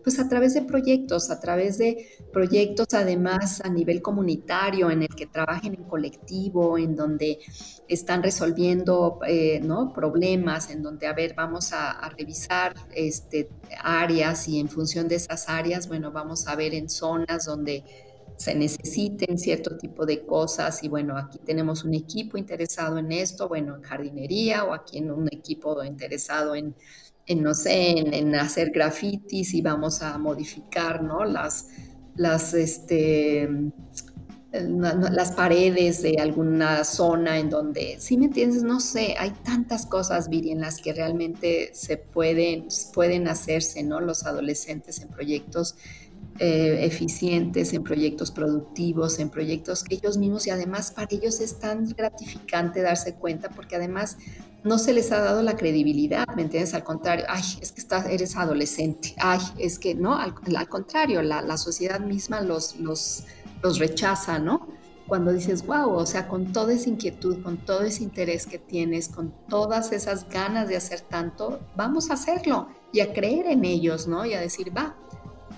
[0.03, 5.09] Pues a través de proyectos, a través de proyectos además a nivel comunitario, en el
[5.09, 7.39] que trabajen en colectivo, en donde
[7.89, 9.93] están resolviendo eh, ¿no?
[9.93, 13.49] problemas, en donde, a ver, vamos a, revisar este,
[13.83, 17.85] áreas y en función de esas áreas, bueno, vamos a ver en zonas donde
[18.39, 23.49] se necesiten cierto tipo de cosas y bueno, aquí tenemos un equipo interesado en esto,
[23.49, 26.75] bueno, en jardinería o aquí en un equipo interesado en
[27.29, 31.25] en no sé, en, hacer grafitis y vamos a modificar, ¿no?
[31.25, 31.69] Las,
[32.17, 33.49] las, este,
[34.51, 40.31] las paredes de alguna zona en donde, si me entiendes, no sé, hay tantas cosas,
[40.31, 44.01] Viri, en las que realmente se pueden, pueden hacerse, ¿no?
[44.01, 45.77] Los adolescentes en proyectos
[46.41, 51.59] eh, eficientes, en proyectos productivos, en proyectos que ellos mismos y además para ellos es
[51.59, 54.17] tan gratificante darse cuenta porque además
[54.65, 56.75] no se les ha dado la credibilidad, ¿me entiendes?
[56.75, 60.35] Al contrario, ay, es que estás, eres adolescente, ay, es que no, al,
[60.69, 63.25] contrario, la, sociedad misma los, los,
[63.63, 64.67] los rechaza, ¿no?
[65.07, 69.09] Cuando dices, wow, o sea, con toda esa inquietud, con todo ese interés que tienes,
[69.09, 74.07] con todas esas ganas de hacer tanto, vamos a hacerlo y a creer en ellos,
[74.07, 74.27] ¿no?
[74.27, 74.97] Y a decir, va.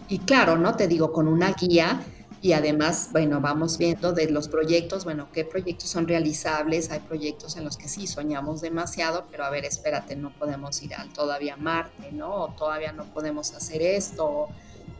[0.08, 0.76] Y claro, ¿no?
[0.76, 2.00] Te digo, con una guía
[2.42, 6.90] y además, bueno, vamos viendo de los proyectos, bueno, qué proyectos son realizables.
[6.90, 10.94] Hay proyectos en los que sí soñamos demasiado, pero a ver, espérate, no podemos ir
[10.94, 12.44] al todavía Marte, ¿no?
[12.44, 14.48] O todavía no podemos hacer esto.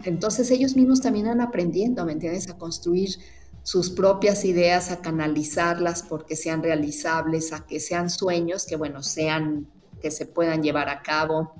[0.05, 2.51] Entonces ellos mismos también van aprendiendo, ¿me entiendes?
[2.51, 3.17] A construir
[3.63, 9.67] sus propias ideas, a canalizarlas porque sean realizables, a que sean sueños que, bueno, sean,
[10.03, 11.55] que se puedan llevar a cabo.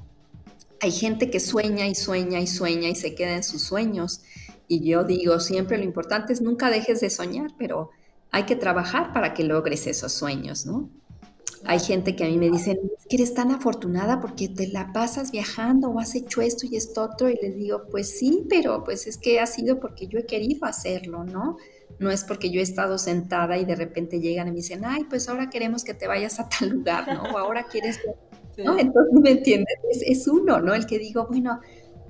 [0.83, 4.21] Hay gente que sueña y sueña y sueña y se queda en sus sueños
[4.71, 7.91] y yo digo siempre lo importante es nunca dejes de soñar, pero
[8.31, 10.89] hay que trabajar para que logres esos sueños, ¿no?
[11.65, 15.33] Hay gente que a mí me dice, que eres tan afortunada porque te la pasas
[15.33, 17.29] viajando o has hecho esto y esto otro.
[17.29, 20.65] Y les digo, pues sí, pero pues es que ha sido porque yo he querido
[20.65, 21.57] hacerlo, ¿no?
[21.99, 25.05] No es porque yo he estado sentada y de repente llegan y me dicen, ay,
[25.11, 27.25] pues ahora queremos que te vayas a tal lugar, ¿no?
[27.25, 27.99] O ahora quieres...
[28.57, 28.79] ¿no?
[28.79, 29.77] Entonces, ¿me entiendes?
[29.91, 30.75] Es, es uno, ¿no?
[30.75, 31.61] El que digo, bueno,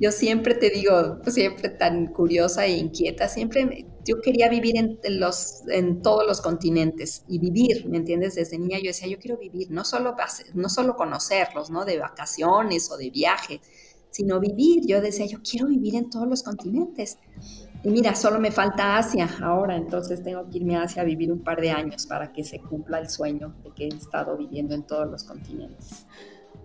[0.00, 5.62] yo siempre te digo, siempre tan curiosa e inquieta, siempre yo quería vivir en, los,
[5.68, 8.34] en todos los continentes y vivir, ¿me entiendes?
[8.34, 10.16] Desde niña yo decía, yo quiero vivir, no solo,
[10.54, 11.84] no solo conocerlos, ¿no?
[11.84, 13.60] De vacaciones o de viaje,
[14.10, 14.86] sino vivir.
[14.86, 17.18] Yo decía, yo quiero vivir en todos los continentes.
[17.84, 21.30] Y mira, solo me falta Asia ahora, entonces tengo que irme a Asia a vivir
[21.30, 24.74] un par de años para que se cumpla el sueño de que he estado viviendo
[24.74, 26.06] en todos los continentes.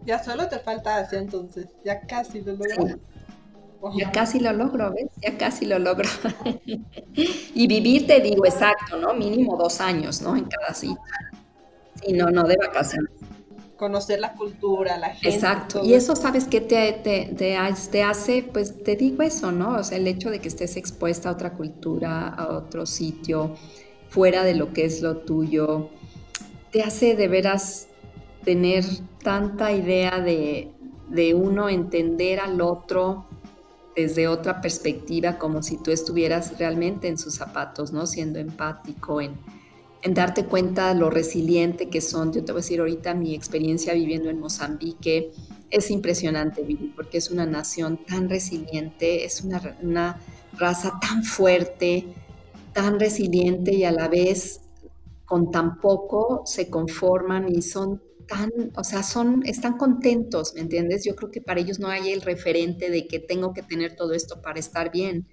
[0.05, 2.97] Ya solo te falta Asia entonces, ya casi lo logras.
[3.97, 5.07] Ya casi lo logro, ¿ves?
[5.21, 6.09] Ya casi lo logro.
[7.15, 9.13] y vivir, te digo, exacto, ¿no?
[9.13, 10.35] Mínimo dos años, ¿no?
[10.35, 10.99] En cada sitio.
[12.03, 13.11] Sí, no, no de vacaciones.
[13.77, 15.29] Conocer la cultura, la gente.
[15.29, 15.81] Exacto.
[15.83, 18.43] Y eso, ¿sabes qué te, te, te, hace?
[18.51, 19.77] Pues te digo eso, ¿no?
[19.77, 23.55] O sea, el hecho de que estés expuesta a otra cultura, a otro sitio,
[24.09, 25.89] fuera de lo que es lo tuyo,
[26.71, 27.87] te hace de veras
[28.43, 28.85] tener
[29.21, 30.71] tanta idea de,
[31.09, 33.25] de uno entender al otro,
[33.95, 38.05] desde otra perspectiva, como si tú estuvieras realmente en sus zapatos, ¿no?
[38.07, 39.37] Siendo empático, en,
[40.07, 42.31] darte cuenta lo resiliente que son.
[42.31, 45.31] Yo te voy a decir ahorita mi experiencia viviendo en Mozambique
[45.71, 50.21] es impresionante, Vivi, porque es una nación tan resiliente, es una
[50.57, 52.05] raza tan fuerte,
[52.71, 54.61] tan resiliente y a la vez
[55.25, 61.03] con tan poco se conforman y son tan, o sea, son, están contentos, ¿me entiendes?
[61.05, 64.13] Yo creo que para ellos no hay el referente de que tengo que tener todo
[64.13, 65.27] esto para estar bien,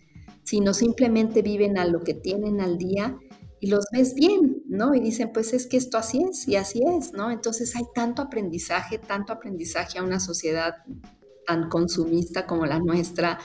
[0.44, 3.18] sino simplemente viven a lo que tienen al día
[3.61, 4.94] y los ves bien, ¿no?
[4.94, 7.31] Y dicen, pues es que esto así es y así es, ¿no?
[7.31, 10.74] Entonces hay tanto aprendizaje, tanto aprendizaje a una sociedad
[11.46, 13.38] tan consumista como la nuestra,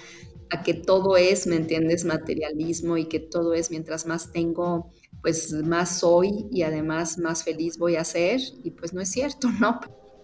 [0.50, 5.52] a que todo es, ¿me entiendes?, materialismo y que todo es mientras más tengo, pues
[5.52, 9.80] más soy y además más feliz voy a ser y pues no es cierto, ¿no?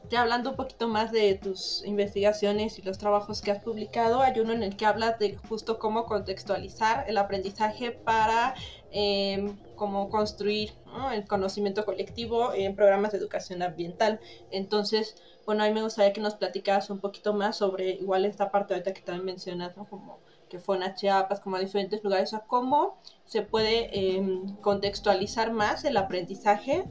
[0.09, 4.39] Ya hablando un poquito más de tus investigaciones y los trabajos que has publicado, hay
[4.39, 8.53] uno en el que hablas de justo cómo contextualizar el aprendizaje para
[8.91, 10.73] eh, cómo construir
[11.13, 14.19] el conocimiento colectivo en programas de educación ambiental.
[14.51, 18.51] Entonces, bueno, a mí me gustaría que nos platicaras un poquito más sobre igual esta
[18.51, 19.85] parte ahorita que también mencionas, ¿no?
[19.85, 20.19] Como
[20.53, 25.51] que fue en Chiapas, como a diferentes lugares, o sea, cómo se puede em, contextualizar
[25.51, 26.83] más el aprendizaje,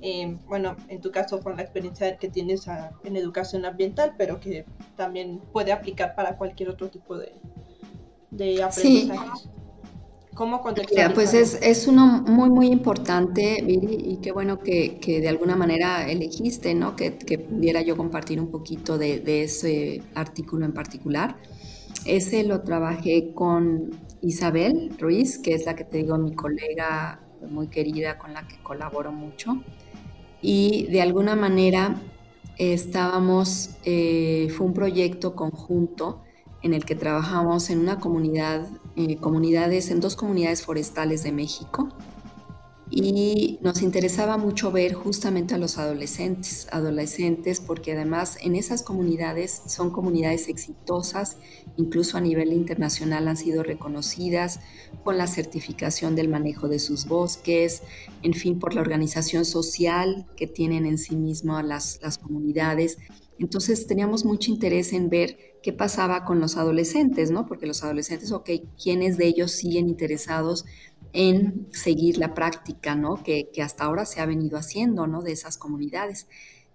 [0.00, 2.66] em, bueno, en tu caso con la experiencia que tienes
[3.04, 4.64] en educación ambiental, pero que
[4.96, 7.34] también puede aplicar para cualquier otro tipo de,
[8.30, 9.50] de aprendizajes.
[10.32, 11.12] ¿Cómo contextualizar?
[11.12, 15.56] pues es, es, uno muy, muy importante, Viri, y qué bueno que, que, de alguna
[15.56, 16.96] manera elegiste, ¿no?
[16.96, 21.36] Que, que pudiera yo compartir un poquito de, de ese artículo en particular.
[22.04, 23.90] Ese lo trabajé con
[24.22, 28.58] Isabel Ruiz, que es la que te digo, mi colega muy querida con la que
[28.62, 29.62] colaboro mucho.
[30.42, 32.00] Y de alguna manera
[32.58, 36.22] estábamos, eh, fue un proyecto conjunto
[36.62, 41.88] en el que trabajamos en una comunidad, eh, comunidades, en dos comunidades forestales de México
[42.92, 49.62] y nos interesaba mucho ver justamente a los adolescentes, adolescentes, porque además en esas comunidades
[49.66, 51.36] son comunidades exitosas,
[51.76, 54.58] incluso a nivel internacional han sido reconocidas
[55.04, 57.82] con la certificación del manejo de sus bosques,
[58.24, 62.98] en fin, por la organización social que tienen en sí mismo las, las comunidades.
[63.38, 67.46] Entonces teníamos mucho interés en ver qué pasaba con los adolescentes, ¿no?
[67.46, 68.50] Porque los adolescentes, ok,
[68.82, 70.64] ¿quiénes de ellos siguen interesados
[71.12, 73.22] en seguir la práctica, ¿no?
[73.22, 75.22] Que, hasta ahora se ha venido haciendo, ¿no?
[75.22, 76.26] De esas comunidades.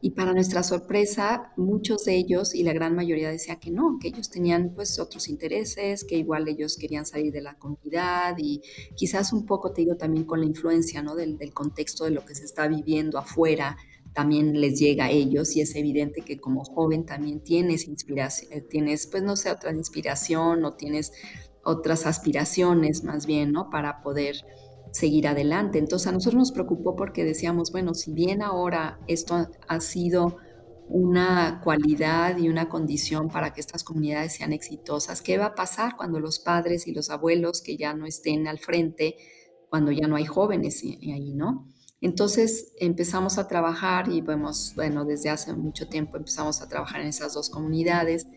[0.01, 4.09] Y para nuestra sorpresa, muchos de ellos y la gran mayoría decía que no, que
[4.09, 8.61] ellos tenían pues otros intereses, que igual ellos querían salir de la comunidad y
[8.95, 11.15] quizás un poco, te digo, también con la influencia, ¿no?
[11.15, 13.77] Del, del contexto de lo que se está viviendo afuera,
[14.15, 18.61] también les llega a ellos y es evidente que como joven también tienes inspiración, eh,
[18.61, 21.11] tienes pues no sé, otra inspiración o tienes
[21.65, 23.69] otras aspiraciones más bien, ¿no?
[23.69, 24.35] Para poder
[24.91, 25.79] seguir adelante.
[25.79, 30.37] Entonces a nosotros nos preocupó porque decíamos, bueno, si bien ahora esto ha sido
[30.87, 35.97] una cualidad y una condición para que estas comunidades sean exitosas, ¿qué va a pasar
[35.97, 39.17] cuando los padres y los abuelos que ya no estén al frente,
[39.69, 41.67] cuando ya no hay jóvenes ahí, ¿no?
[41.99, 47.07] Entonces empezamos a trabajar y vemos, bueno, desde hace mucho tiempo empezamos a trabajar en
[47.07, 48.27] esas dos comunidades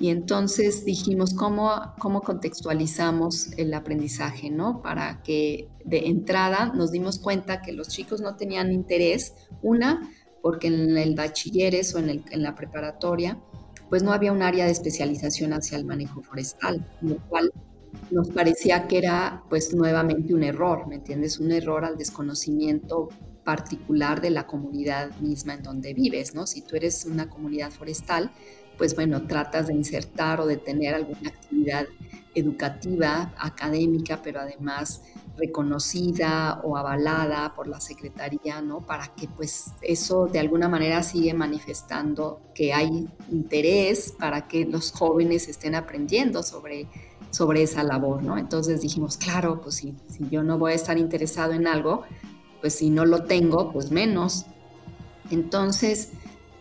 [0.00, 4.80] y entonces dijimos, ¿cómo, cómo contextualizamos el aprendizaje, ¿no?
[4.80, 10.10] Para que de entrada nos dimos cuenta que los chicos no tenían interés, una,
[10.40, 13.38] porque en el bachilleres o en, la preparatoria,
[13.90, 17.52] pues no había un área de especialización hacia el manejo forestal, lo cual
[18.10, 21.38] nos parecía que era pues nuevamente un error, ¿me entiendes?
[21.38, 23.10] Un error al desconocimiento
[23.44, 26.46] particular de la comunidad misma en donde vives, ¿no?
[26.46, 28.30] Si tú eres una comunidad forestal,
[28.80, 31.86] pues bueno, tratas de insertar o de tener alguna actividad
[32.34, 35.02] educativa, académica, pero además
[35.36, 38.80] reconocida o avalada por la Secretaría, ¿no?
[38.80, 44.92] Para que pues eso de alguna manera sigue manifestando que hay interés para que los
[44.92, 46.86] jóvenes estén aprendiendo sobre,
[47.30, 48.38] sobre esa labor, ¿no?
[48.38, 52.04] Entonces dijimos, claro, pues si, si yo no voy a estar interesado en algo,
[52.62, 54.46] pues si no lo tengo, pues menos.
[55.30, 56.12] Entonces,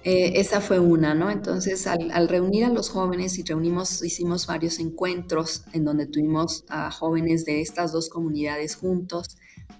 [0.04, 1.30] eh, esa fue una, ¿no?
[1.30, 6.90] Entonces, al, reunir a los jóvenes y reunimos, hicimos varios encuentros en donde tuvimos a
[6.90, 9.38] jóvenes de estas dos comunidades juntos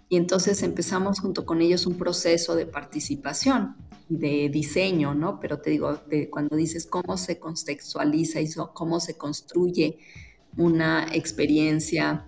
[0.10, 3.78] y entonces empezamos junto con ellos un proceso de participación
[4.10, 5.40] y de diseño, ¿no?
[5.40, 10.00] Pero te digo, de, cuando dices cómo se contextualiza y cómo se construye
[10.58, 12.26] una experiencia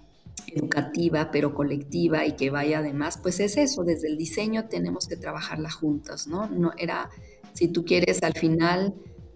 [0.47, 5.17] educativa, pero colectiva y que vaya además, pues es eso, desde el diseño tenemos que
[5.17, 6.47] trabajarla juntas, ¿no?
[6.47, 7.09] No era
[7.54, 8.93] si tú quieres, al final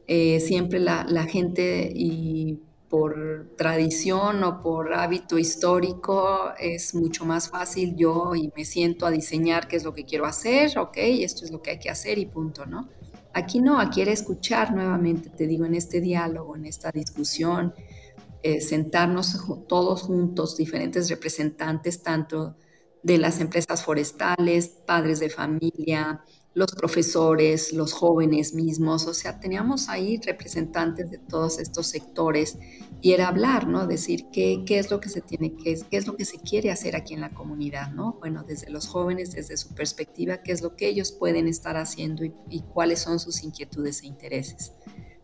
[0.07, 2.59] eh, siempre la, gente y
[2.89, 9.11] por tradición o por hábito histórico es mucho más fácil yo y me siento a
[9.11, 12.19] diseñar qué es lo que quiero hacer, ok, esto es lo que hay que hacer
[12.19, 12.87] y punto, ¿no?
[13.33, 17.73] Aquí no, aquí era escuchar nuevamente, te digo, en este diálogo, en esta discusión,
[18.43, 19.37] eh, sentarnos
[19.67, 22.55] todos juntos, diferentes representantes, tanto
[23.01, 26.23] de las empresas forestales, padres de familia,
[26.55, 32.57] los profesores, los jóvenes mismos, o sea, teníamos ahí representantes de todos estos sectores
[33.01, 33.85] y era hablar, ¿no?
[33.85, 36.71] Decir qué, qué es lo que se tiene, qué qué es lo que se quiere
[36.71, 38.15] hacer aquí en la comunidad, ¿no?
[38.21, 42.23] Bueno, desde los jóvenes, desde su perspectiva, qué es lo que ellos pueden estar haciendo
[42.23, 44.71] y, y cuáles son sus inquietudes e intereses.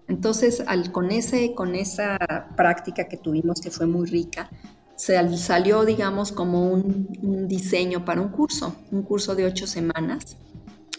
[0.10, 2.20] Entonces, al, con, ese, con esa
[2.58, 4.50] práctica que tuvimos, que fue muy rica,
[4.98, 10.36] se, salió, digamos, como un, un diseño para un curso, un curso de ocho semanas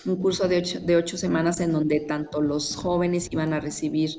[0.06, 4.10] un curso de ocho, de ocho semanas en donde tanto los jóvenes iban a recibir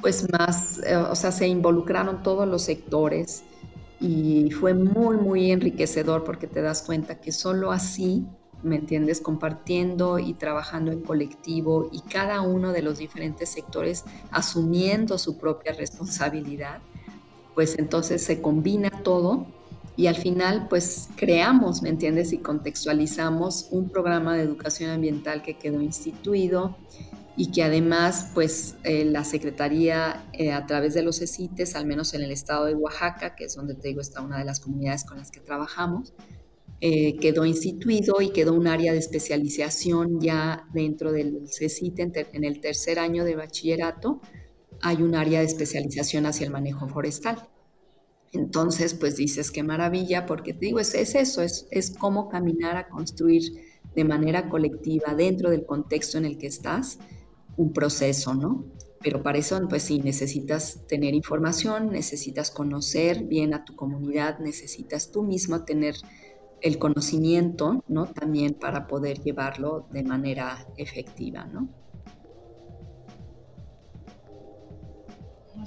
[0.00, 3.44] pues más, eh, o sea, se involucraron todos los sectores
[4.00, 8.26] y fue muy, muy enriquecedor porque te das cuenta que solo así,
[8.62, 9.20] ¿me entiendes?
[9.20, 15.72] Compartiendo y trabajando en colectivo y cada uno de los diferentes sectores asumiendo su propia
[15.72, 16.80] responsabilidad,
[17.54, 19.46] pues entonces se combina todo
[20.00, 22.32] y al final pues creamos, ¿me entiendes?
[22.32, 26.74] Y contextualizamos un programa de educación ambiental que quedó instituido
[27.36, 32.14] y que además pues eh, la Secretaría eh, a través de los CECITES, al menos
[32.14, 35.04] en el estado de Oaxaca, que es donde te digo está una de las comunidades
[35.04, 36.14] con las que trabajamos,
[36.80, 42.62] eh, quedó instituido y quedó un área de especialización ya dentro del CECITE en el
[42.62, 44.22] tercer año de bachillerato,
[44.80, 47.50] hay un área de especialización hacia el manejo forestal.
[48.32, 52.88] Entonces, pues dices, qué maravilla, porque te digo, es, eso, es, es cómo caminar a
[52.88, 53.42] construir
[53.94, 56.98] de manera colectiva dentro del contexto en el que estás
[57.56, 58.64] un proceso, ¿no?
[59.02, 65.10] Pero para eso, pues sí, necesitas tener información, necesitas conocer bien a tu comunidad, necesitas
[65.10, 65.94] tú mismo tener
[66.60, 68.06] el conocimiento, ¿no?
[68.06, 71.68] También para poder llevarlo de manera efectiva, ¿no?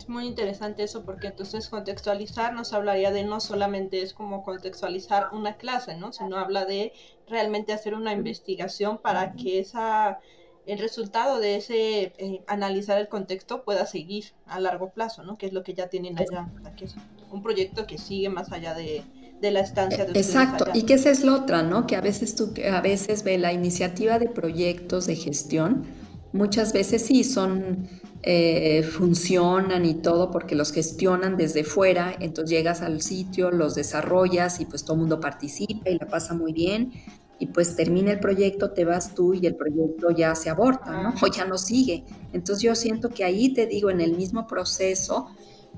[0.03, 5.29] Es muy interesante eso porque entonces contextualizar nos hablaría de no solamente es como contextualizar
[5.31, 6.11] una clase, ¿no?
[6.11, 6.91] Sino habla de
[7.25, 10.19] realmente hacer una investigación para que esa
[10.65, 15.37] el resultado de ese eh, analizar el contexto pueda seguir a largo plazo, ¿no?
[15.37, 16.95] Que es lo que ya tienen allá, que es
[17.31, 19.05] un proyecto que sigue más allá de,
[19.39, 21.87] de la estancia de Exacto, y que esa es la otra, ¿no?
[21.87, 25.85] Que a veces tú a veces ve la iniciativa de proyectos de gestión,
[26.33, 27.87] muchas veces sí son
[28.23, 34.61] eh, funcionan y todo porque los gestionan desde fuera, entonces llegas al sitio, los desarrollas
[34.61, 36.93] y pues todo el mundo participa y la pasa muy bien
[37.37, 41.13] y pues termina el proyecto, te vas tú y el proyecto ya se aborta, ¿no?
[41.21, 42.05] O ya no sigue.
[42.31, 45.27] Entonces yo siento que ahí te digo, en el mismo proceso,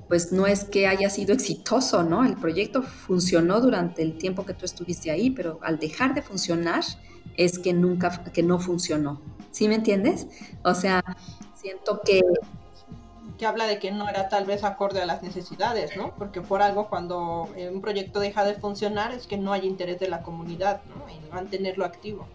[0.08, 2.24] pues no es que haya sido exitoso, ¿no?
[2.24, 6.84] El proyecto funcionó durante el tiempo que tú estuviste ahí, pero al dejar de funcionar
[7.36, 9.20] es que nunca, que no funcionó.
[9.50, 10.28] ¿Sí me entiendes?
[10.62, 11.02] O sea,
[11.66, 12.22] siento que...
[13.38, 16.14] Que habla de que no era tal vez acorde a las necesidades, ¿no?
[16.16, 20.00] Porque por algo cuando eh, un proyecto deja de funcionar es que no hay interés
[20.00, 21.06] de la comunidad, ¿no?
[21.06, 22.26] En mantenerlo activo.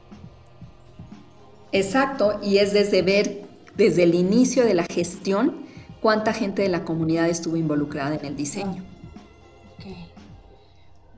[1.71, 5.65] Exacto, y es desde ver, desde el inicio de la gestión,
[6.01, 8.83] cuánta gente de la comunidad estuvo involucrada en el diseño.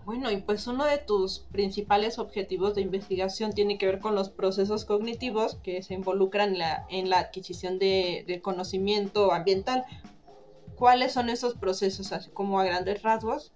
[0.06, 4.30] Bueno, y pues uno de tus principales objetivos de investigación tiene que ver con los
[4.30, 9.86] procesos cognitivos que se involucran en la, en la adquisición de, conocimiento ambiental.
[10.76, 13.54] ¿Cuáles son esos procesos, así como a grandes rasgos,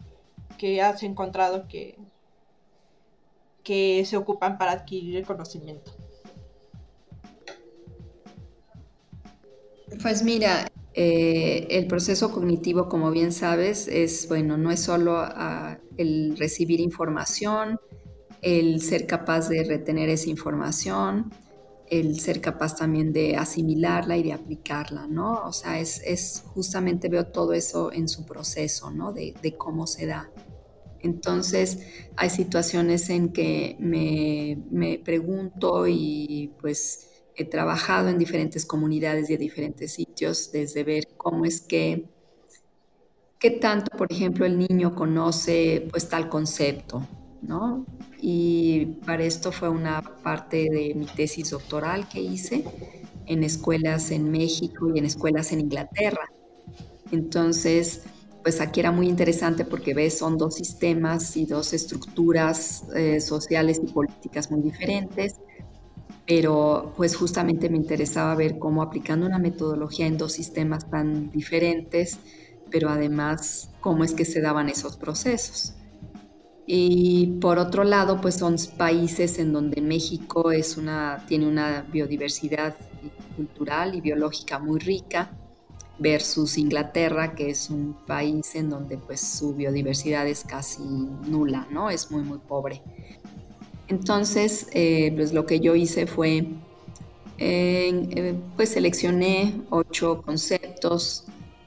[0.58, 1.98] que has encontrado que,
[3.64, 5.92] que se ocupan para adquirir el conocimiento?
[10.02, 10.70] Pues mira,
[11.00, 15.24] eh, el proceso cognitivo, como bien sabes, es, bueno, no es solo
[15.96, 17.80] el recibir información,
[18.42, 21.32] el ser capaz de retener esa información,
[21.88, 25.44] el ser capaz también de asimilarla y de aplicarla, ¿no?
[25.46, 29.14] O sea, es, justamente veo todo eso en su proceso, ¿no?
[29.14, 30.32] De, de, cómo se da.
[31.02, 31.78] Entonces,
[32.16, 37.07] hay situaciones en que me, me pregunto y pues
[37.38, 42.10] he trabajado en diferentes comunidades y en diferentes sitios, desde ver cómo es que,
[43.40, 47.08] qué tanto, por ejemplo, el niño conoce pues tal concepto,
[47.44, 47.86] ¿no?
[48.20, 52.64] Y para esto fue una parte de mi tesis doctoral que hice
[53.28, 56.32] en escuelas en México y en escuelas en Inglaterra.
[57.12, 58.02] Entonces,
[58.42, 63.80] pues aquí era muy interesante porque ves, son dos sistemas y dos estructuras eh, sociales
[63.84, 65.36] y políticas muy diferentes
[66.28, 72.20] pero pues justamente me interesaba ver cómo aplicando una metodología en dos sistemas tan diferentes
[72.70, 75.74] pero además cómo es que se daban esos procesos.
[76.66, 82.76] Y por otro lado, pues son países en donde México es una, tiene una biodiversidad
[83.38, 85.32] cultural y biológica muy rica
[85.98, 91.90] versus Inglaterra, que es un país en donde pues su biodiversidad es casi nula, ¿no?
[91.90, 92.84] Es muy, muy pobre.
[93.88, 96.46] Entonces, eh, pues lo que yo hice fue,
[97.38, 101.24] eh, pues seleccioné ocho conceptos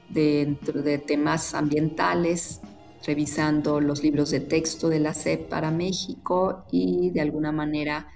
[0.09, 2.61] dentro de temas ambientales,
[3.05, 8.07] revisando los libros de texto de la SEP para México y de alguna manera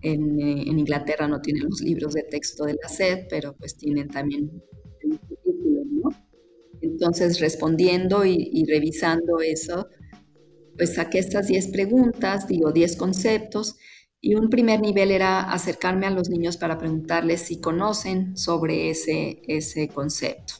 [0.00, 4.08] en, eh, Inglaterra no tienen los libros de texto de la SEP, pero pues tienen
[4.08, 4.50] también.
[6.80, 9.86] Entonces, respondiendo y, y, revisando eso,
[10.82, 13.76] pues saqué estas 10 preguntas, digo 10 conceptos,
[14.20, 19.42] y un primer nivel era acercarme a los niños para preguntarles si conocen sobre ese,
[19.46, 20.54] ese concepto.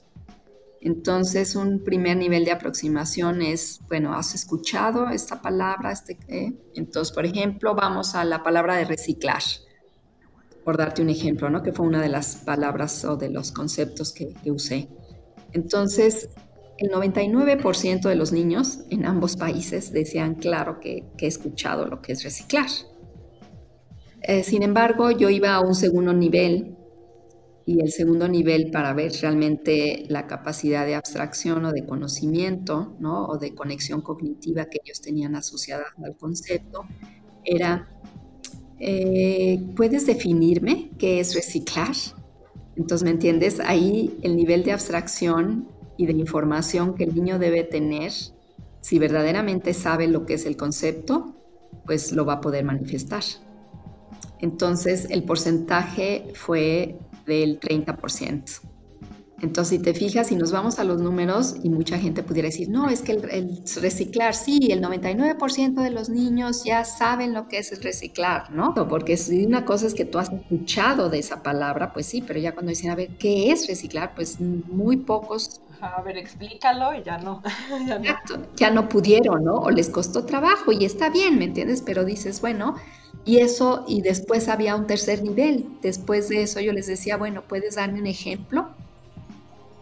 [0.80, 5.90] Entonces, un primer nivel de aproximación es, bueno, ¿has escuchado esta palabra?
[5.90, 6.16] Este,
[6.76, 9.42] Entonces, por ejemplo, vamos a la palabra de reciclar,
[10.62, 11.64] por darte un ejemplo, ¿no?
[11.64, 14.88] Que fue una de las palabras o de los conceptos que, usé.
[15.52, 16.28] Entonces,
[16.78, 22.12] el 99% de los niños en ambos países decían, claro, que, he escuchado lo que
[22.12, 22.68] es reciclar.
[24.22, 26.76] Eh, sin embargo, yo iba a un segundo nivel
[27.64, 33.26] y el segundo nivel para ver realmente la capacidad de abstracción o de conocimiento, ¿no?
[33.26, 36.84] O de conexión cognitiva que ellos tenían asociada al concepto,
[37.44, 37.88] era,
[38.80, 41.94] eh, ¿puedes definirme qué es reciclar?
[42.76, 43.60] Entonces, ¿me entiendes?
[43.60, 45.68] Ahí el nivel de abstracción
[46.02, 48.12] y de información que el niño debe tener,
[48.80, 51.36] si verdaderamente sabe lo que es el concepto,
[51.86, 53.22] pues lo va a poder manifestar.
[54.40, 58.60] Entonces, el porcentaje fue del 30%.
[59.42, 62.68] Entonces, si te fijas, si nos vamos a los números, y mucha gente pudiera decir,
[62.68, 67.58] no, es que el, reciclar, sí, el 99% de los niños ya saben lo que
[67.58, 68.72] es reciclar, ¿no?
[68.88, 72.38] Porque si una cosa es que tú has escuchado de esa palabra, pues sí, pero
[72.38, 74.14] ya cuando dicen, a ver, ¿qué es reciclar?
[74.14, 75.60] Pues muy pocos.
[75.82, 77.42] A ver, explícalo y ya no.
[77.88, 78.46] ya, no.
[78.54, 79.56] ya no pudieron, ¿no?
[79.56, 81.82] O les costó trabajo y está bien, ¿me entiendes?
[81.82, 82.76] Pero dices, bueno,
[83.24, 85.66] y eso, y después había un tercer nivel.
[85.82, 88.68] Después de eso yo les decía, bueno, ¿puedes darme un ejemplo?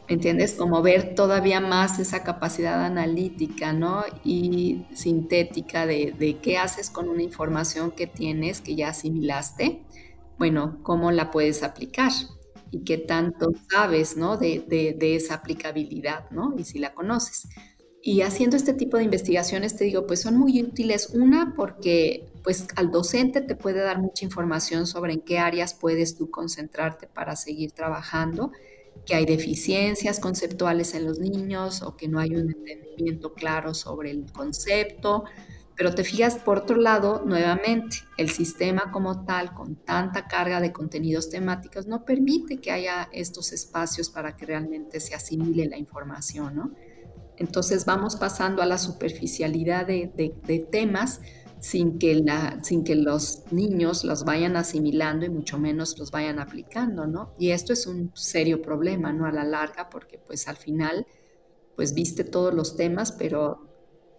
[0.09, 0.55] ¿Me entiendes?
[0.55, 4.03] Como ver todavía más esa capacidad analítica, ¿no?
[4.25, 9.83] Y sintética de, de qué haces con una información que tienes, que ya asimilaste.
[10.39, 12.11] Bueno, ¿cómo la puedes aplicar?
[12.71, 14.37] Y qué tanto sabes, ¿no?
[14.37, 16.55] De, de, de esa aplicabilidad, ¿no?
[16.57, 17.49] Y si la conoces.
[18.03, 21.11] Y haciendo este tipo de investigaciones, te digo, pues son muy útiles.
[21.11, 26.16] Una, porque pues al docente te puede dar mucha información sobre en qué áreas puedes
[26.16, 28.53] tú concentrarte para seguir trabajando,
[29.05, 34.11] que hay deficiencias conceptuales en los niños o que no hay un entendimiento claro sobre
[34.11, 35.25] el concepto.
[35.81, 40.74] Pero te fijas, por otro lado, nuevamente, el sistema como tal, con tanta carga de
[40.74, 46.55] contenidos temáticos, no permite que haya estos espacios para que realmente se asimile la información,
[46.55, 46.70] ¿no?
[47.39, 51.22] Entonces vamos pasando a la superficialidad de, de temas
[51.61, 56.41] sin que, la, sin que los niños los vayan asimilando y mucho menos los vayan
[56.41, 57.33] aplicando, ¿no?
[57.39, 59.24] Y esto es un serio problema, ¿no?
[59.24, 61.07] A la larga, porque pues al final,
[61.74, 63.70] pues viste todos los temas, pero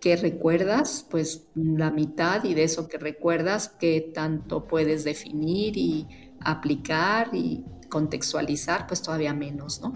[0.01, 1.05] ¿qué recuerdas?
[1.09, 6.07] Pues la mitad y de eso que recuerdas, ¿qué tanto puedes definir y
[6.41, 8.87] aplicar y contextualizar?
[8.87, 9.93] Pues todavía menos, ¿no?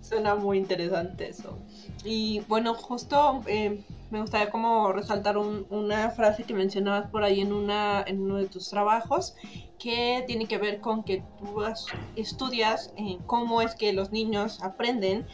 [0.00, 1.58] Suena muy interesante eso.
[2.04, 7.52] Y bueno, justo eh, me gustaría como resaltar una frase que mencionabas por ahí en,
[7.52, 9.34] una, en uno de tus trabajos,
[9.78, 11.62] que tiene que ver con que tú
[12.14, 15.26] estudias eh, cómo es que los niños aprenden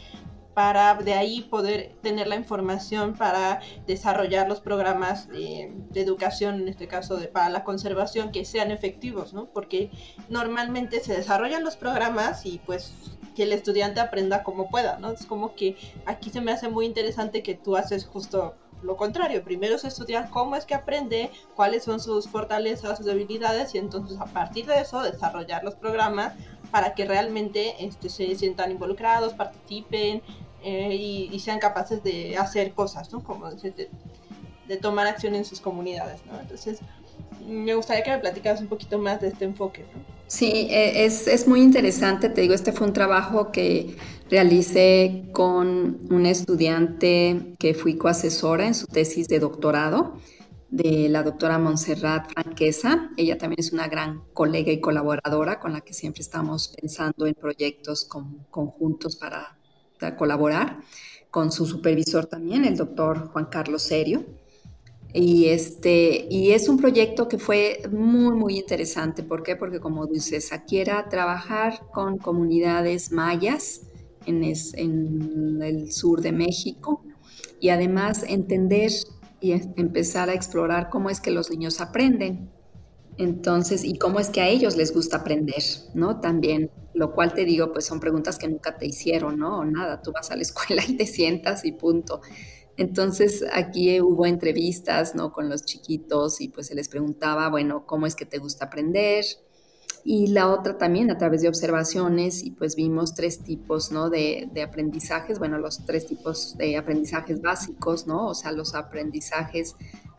[0.53, 6.87] para de ahí poder tener la información para desarrollar los programas de educación, en este
[6.87, 9.45] caso de, para la conservación, que sean efectivos, ¿no?
[9.45, 9.91] Porque
[10.29, 12.93] normalmente se desarrollan los programas y pues
[13.35, 15.11] que el estudiante aprenda como pueda, ¿no?
[15.11, 15.75] Es como que
[16.05, 20.29] aquí se me hace muy interesante que tú haces justo lo contrario, primero es estudiar
[20.29, 24.81] cómo es que aprende, cuáles son sus fortalezas, sus debilidades y entonces a partir de
[24.81, 26.33] eso desarrollar los programas
[26.73, 30.23] para que realmente este, se sientan involucrados, participen
[30.63, 33.23] eh, y, sean capaces de hacer cosas, ¿no?
[33.23, 36.39] Como de, tomar acción en sus comunidades, ¿no?
[36.39, 36.79] Entonces,
[37.47, 40.01] me gustaría que me platicaras un poquito más de este enfoque, ¿no?
[40.25, 43.95] Sí, e, es, es, muy interesante, te digo, este fue un trabajo que
[44.31, 50.17] realicé con una estudiante que fui coasesora en su tesis de doctorado,
[50.73, 53.11] de la doctora Montserrat Franquesa.
[53.15, 57.35] Ella también es una gran colega y colaboradora con la que siempre estamos pensando en
[57.35, 58.09] proyectos
[58.49, 59.55] conjuntos para
[60.17, 60.79] colaborar
[61.29, 64.25] con su supervisor también, el doctor Juan Carlos Serio.
[65.13, 69.21] Y, este, y es un proyecto que fue muy, muy interesante.
[69.21, 69.55] ¿Por qué?
[69.55, 73.81] Porque como dices, aquí era trabajar con comunidades mayas
[74.25, 77.03] en, en el sur de México
[77.59, 78.91] y además entender
[79.43, 82.49] y empezar a explorar cómo es que los niños aprenden.
[83.17, 85.61] Entonces, y cómo es que a ellos les gusta aprender,
[85.93, 86.21] ¿no?
[86.21, 89.59] También, lo cual te digo, pues son preguntas que nunca te hicieron, ¿no?
[89.59, 92.21] O nada, tú vas a la escuela y te sientas y punto.
[92.77, 95.33] Entonces, aquí hubo entrevistas, ¿no?
[95.33, 99.25] Con los chiquitos y pues se les preguntaba, bueno, ¿cómo es que te gusta aprender?
[100.05, 104.09] Y la otra también a través de observaciones y pues vimos tres tipos, ¿no?
[104.09, 108.27] De, de aprendizajes, bueno, los tres tipos de aprendizajes básicos, ¿no?
[108.27, 109.75] O sea, los aprendizajes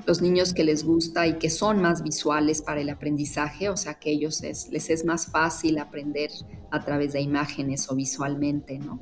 [0.07, 3.95] los niños que les gusta y que son más visuales para el aprendizaje, o sea
[3.95, 6.31] que ellos les es más fácil aprender
[6.71, 9.01] a través de imágenes o visualmente, ¿no?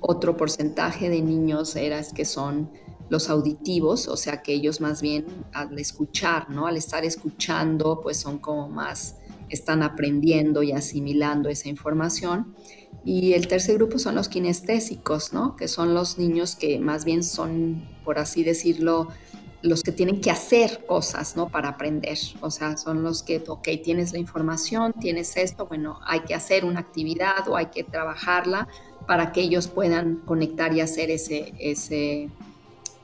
[0.00, 2.70] Otro porcentaje de niños era que son
[3.10, 6.66] los auditivos, o sea que ellos más bien al escuchar, ¿no?
[6.66, 9.16] Al estar escuchando, pues son como más,
[9.50, 12.54] están aprendiendo y asimilando esa información.
[13.04, 15.56] Y el tercer grupo son los kinestésicos, ¿no?
[15.56, 19.08] Que son los niños que más bien son, por así decirlo,
[19.62, 21.48] los que tienen que hacer cosas, ¿no?
[21.48, 22.18] Para aprender.
[22.40, 26.64] O sea, son los que, ok, tienes la información, tienes esto, bueno, hay que hacer
[26.64, 28.68] una actividad o hay que trabajarla
[29.06, 32.28] para que ellos puedan conectar y hacer ese, ese,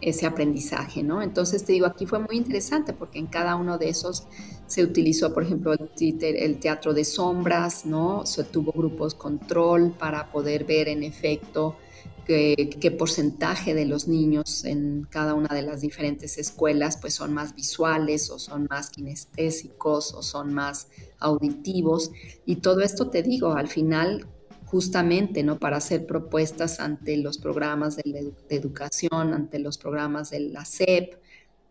[0.01, 1.22] ese aprendizaje, ¿no?
[1.22, 4.26] Entonces te digo, aquí fue muy interesante porque en cada uno de esos
[4.66, 8.26] se utilizó, por ejemplo, el teatro de sombras, ¿no?
[8.26, 11.76] Se tuvo grupos control para poder ver en efecto
[12.24, 17.55] qué, porcentaje de los niños en cada una de las diferentes escuelas pues son más
[17.55, 20.88] visuales o son más kinestésicos o son más
[21.18, 22.11] auditivos.
[22.47, 24.26] Y todo esto te digo, al final
[24.67, 25.59] justamente ¿no?
[25.59, 31.15] para hacer propuestas ante los programas de, educación, ante los programas de la SEP,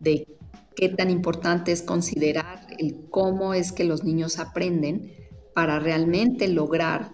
[0.00, 0.26] de
[0.74, 5.12] qué tan importante es considerar el cómo es que los niños aprenden
[5.54, 7.12] para realmente lograr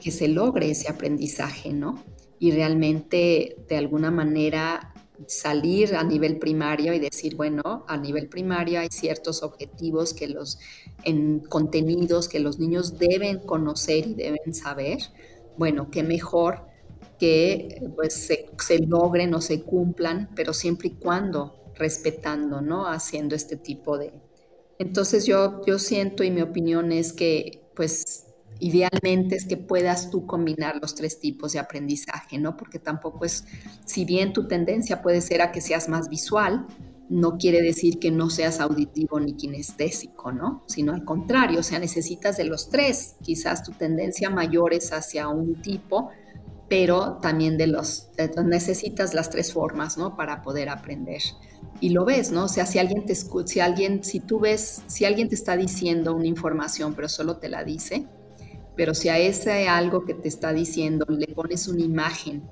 [0.00, 2.02] que se logre ese aprendizaje, ¿no?
[2.40, 4.94] y realmente de alguna manera
[5.26, 10.58] salir a nivel primario y decir, bueno, a nivel primario hay ciertos objetivos que los
[11.04, 14.98] en contenidos que los niños deben conocer y deben saber.
[15.56, 16.66] Bueno, qué mejor
[17.18, 18.14] que pues
[18.58, 22.86] se, logren o se cumplan, pero siempre y cuando respetando, ¿no?
[22.86, 24.12] Haciendo este tipo de...
[24.78, 28.26] Entonces yo, yo siento y mi opinión es que pues
[28.60, 32.56] idealmente es que puedas tú combinar los tres tipos de aprendizaje, ¿no?
[32.56, 33.44] Porque tampoco es,
[33.84, 36.66] si bien tu tendencia puede ser a que seas más visual,
[37.08, 40.62] no quiere decir que no seas auditivo ni kinestésico, ¿no?
[40.66, 43.16] Sino al contrario, o sea, necesitas de los tres.
[43.20, 46.10] Quizás tu tendencia mayor es hacia un tipo,
[46.68, 48.10] pero también de los,
[48.44, 50.16] necesitas las tres formas, ¿no?
[50.16, 51.20] Para poder aprender.
[51.80, 52.44] Y lo ves, ¿no?
[52.44, 55.56] O sea, si alguien te escucha, si alguien, si tú ves, si alguien te está
[55.56, 58.06] diciendo una información, pero solo te la dice,
[58.80, 62.42] pero si a ese algo que te está diciendo le pones una imagen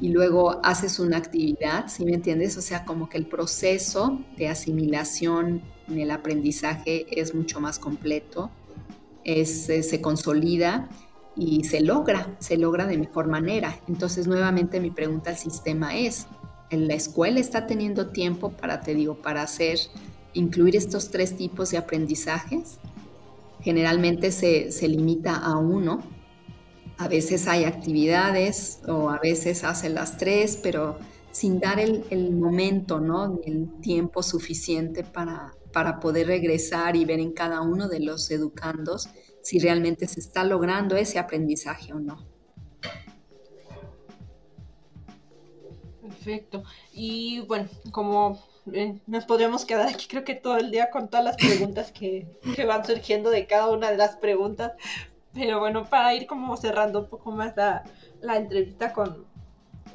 [0.00, 2.56] y luego haces una actividad, ¿sí me entiendes?
[2.56, 8.50] O sea, como que el proceso de asimilación en el aprendizaje es mucho más completo,
[9.24, 10.88] es, eh, se consolida
[11.36, 13.78] y se logra, se logra de mejor manera.
[13.86, 16.26] Entonces, nuevamente mi pregunta al sistema es,
[16.70, 19.78] ¿en la escuela está teniendo tiempo para, te digo, para hacer,
[20.32, 22.78] incluir estos tres tipos de aprendizajes?
[23.64, 26.02] Generalmente se, limita a uno.
[26.98, 30.98] A veces hay actividades o a veces hace las tres, pero
[31.32, 33.40] sin dar el, momento, ¿no?
[33.44, 39.08] El tiempo suficiente para, para poder regresar y ver en cada uno de los educandos
[39.42, 42.26] si realmente se está logrando ese aprendizaje o no.
[46.00, 46.62] Perfecto.
[46.92, 51.24] Y bueno, como eh, nos podríamos quedar aquí creo que todo el día con todas
[51.24, 52.26] las preguntas que,
[52.66, 54.72] van surgiendo de cada una de las preguntas.
[55.32, 59.26] Pero bueno, para ir como cerrando un poco más la, entrevista con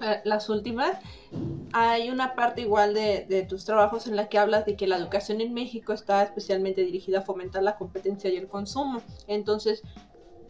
[0.01, 0.97] eh, las últimas,
[1.71, 4.97] hay una parte igual de, de, tus trabajos en la que hablas de que la
[4.97, 9.01] educación en México está especialmente dirigida a fomentar la competencia y el consumo.
[9.27, 9.81] Entonces,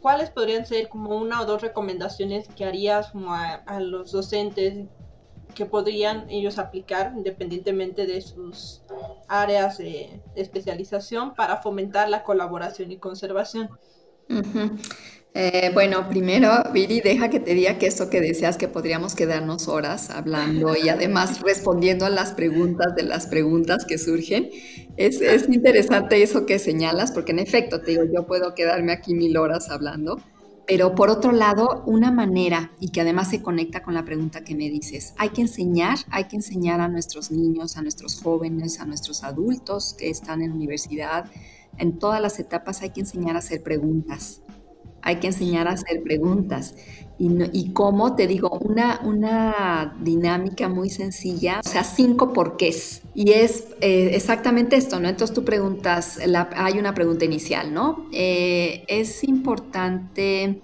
[0.01, 4.87] ¿cuáles podrían ser como una o dos recomendaciones que harías como a, a los docentes
[5.53, 8.81] que podrían ellos aplicar independientemente de sus
[9.27, 13.69] áreas de especialización para fomentar la colaboración y conservación.
[15.33, 19.67] Eh, bueno, primero, Viri, deja que te diga que esto que deseas que podríamos quedarnos
[19.67, 24.49] horas hablando y además respondiendo a las preguntas de las preguntas que surgen.
[24.97, 29.13] Es, es interesante eso que señalas, porque en efecto, te digo, yo puedo quedarme aquí
[29.13, 30.17] mil horas hablando
[30.69, 34.53] pero por otro lado, una manera, y que además se conecta con la pregunta que
[34.53, 38.85] me dices, hay que enseñar, hay que enseñar a nuestros niños, a nuestros jóvenes, a
[38.85, 41.25] nuestros adultos que están en universidad,
[41.79, 44.43] en todas las etapas hay que enseñar a hacer preguntas.
[45.01, 46.75] Hay que enseñar a hacer preguntas.
[47.19, 53.01] Y, y cómo, te digo, una, una dinámica muy sencilla, o sea, cinco porqués.
[53.13, 55.09] Y es eh, exactamente esto, ¿no?
[55.09, 56.17] Entonces tú preguntas,
[56.55, 58.07] hay una pregunta inicial, ¿no?
[58.13, 60.61] Eh, es importante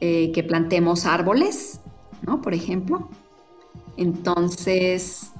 [0.00, 1.80] eh, que plantemos árboles,
[2.20, 2.42] ¿no?
[2.42, 3.08] Por ejemplo.
[3.96, 5.32] Entonces,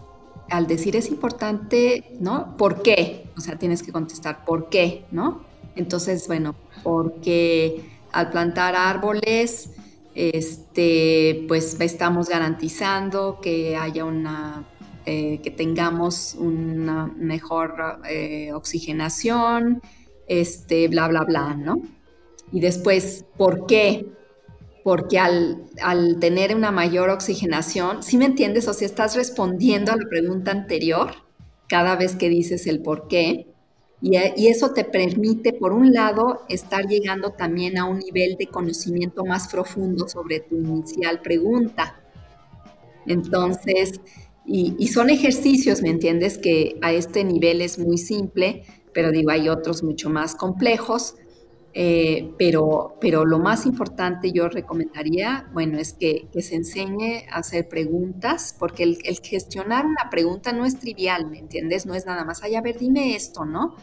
[0.48, 2.56] al decir es importante, ¿no?
[2.56, 3.26] ¿Por qué?
[3.36, 5.04] O sea, tienes que contestar, ¿por qué?
[5.10, 5.42] ¿No?
[5.74, 9.70] Entonces, bueno, porque al plantar árboles,
[10.16, 14.64] este, pues estamos garantizando que haya una,
[15.04, 19.82] eh, que tengamos una mejor eh, oxigenación,
[20.26, 21.82] este, bla, bla, bla, ¿no?
[22.50, 24.06] Y después, ¿por qué?
[24.82, 28.68] Porque al, al tener una mayor oxigenación, ¿sí me entiendes?
[28.68, 31.10] O sea, estás respondiendo a la pregunta anterior
[31.68, 33.48] cada vez que dices el por qué.
[34.12, 38.46] Eh, y, eso te permite, por un lado, estar llegando también a un nivel de
[38.46, 42.00] conocimiento más profundo sobre tu inicial pregunta.
[43.06, 44.00] Entonces,
[44.44, 46.38] y, son ejercicios, ¿me entiendes?
[46.38, 51.16] Que a este nivel es muy simple, pero digo, hay otros mucho más complejos.
[51.78, 57.68] Eh, pero, pero lo más importante yo recomendaría, bueno, es que, se enseñe a hacer
[57.68, 61.84] preguntas, porque el, el, gestionar una pregunta no es trivial, ¿me entiendes?
[61.84, 63.74] No es nada más, ay, a ver, dime esto, ¿no?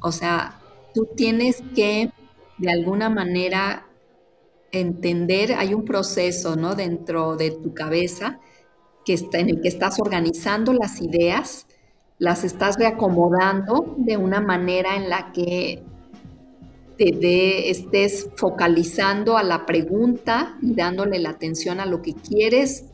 [0.00, 0.60] O sea,
[0.94, 2.10] tú tienes que
[2.58, 3.86] de alguna manera
[4.72, 6.74] entender, hay un proceso, ¿no?
[6.74, 8.40] Dentro de tu cabeza
[9.04, 11.66] que está, en el que estás organizando las ideas,
[12.18, 15.82] las estás reacomodando de una manera en la que
[16.98, 22.86] te estés focalizando a la pregunta y dándole la atención a lo que quieres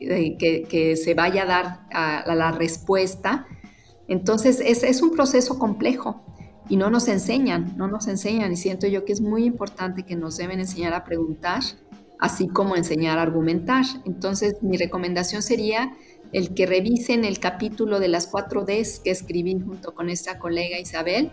[0.00, 3.46] eh, que, se vaya a dar a, la respuesta.
[4.08, 6.22] Entonces, es, es, un proceso complejo
[6.68, 10.16] y no nos enseñan, no nos enseñan y siento yo que es muy importante que
[10.16, 11.62] nos deben enseñar a preguntar,
[12.18, 13.84] así como enseñar a argumentar.
[14.04, 15.94] Entonces mi recomendación sería
[16.32, 20.78] el que revisen el capítulo de las cuatro Ds que escribí junto con esta colega
[20.78, 21.30] Isabel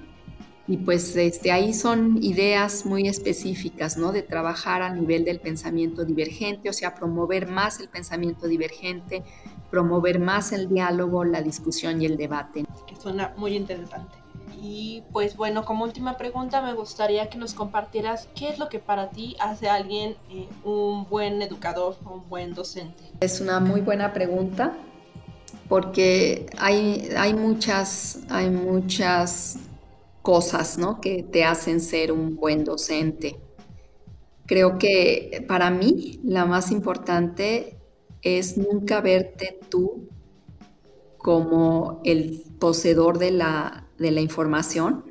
[0.68, 4.12] y pues este, ahí son ideas muy específicas, ¿no?
[4.12, 9.24] De trabajar a nivel del pensamiento divergente, o sea, promover más el pensamiento divergente,
[9.72, 12.66] promover más el diálogo, la discusión y el debate.
[12.86, 14.22] Que suena muy interesante.
[14.62, 18.78] Y pues bueno, como última pregunta me gustaría que nos compartieras qué es lo que
[18.78, 23.04] para ti hace a alguien eh, un buen educador o un buen docente.
[23.22, 24.78] Es una muy buena pregunta
[25.68, 29.58] porque hay, hay, muchas, hay muchas
[30.22, 31.02] cosas ¿no?
[31.02, 33.40] que te hacen ser un buen docente.
[34.46, 37.81] Creo que para mí la más importante
[38.22, 40.08] es nunca verte tú
[41.18, 45.06] como el poseedor de la, de la información,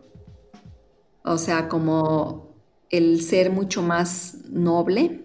[1.25, 2.51] o sea, como
[2.91, 5.25] el ser mucho más noble,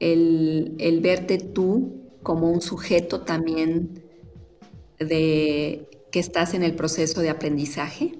[0.00, 4.02] el, verte tú como un sujeto también
[4.98, 8.18] de que estás en el proceso de aprendizaje,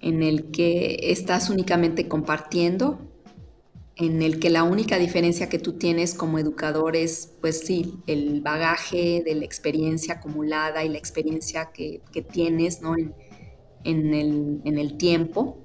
[0.00, 2.98] en el que estás únicamente compartiendo,
[3.96, 8.40] en el que la única diferencia que tú tienes como educador es, pues sí, el
[8.40, 12.96] bagaje de la experiencia acumulada y la experiencia que, tienes ¿no?
[12.96, 13.14] en,
[13.84, 15.58] el, tiempo,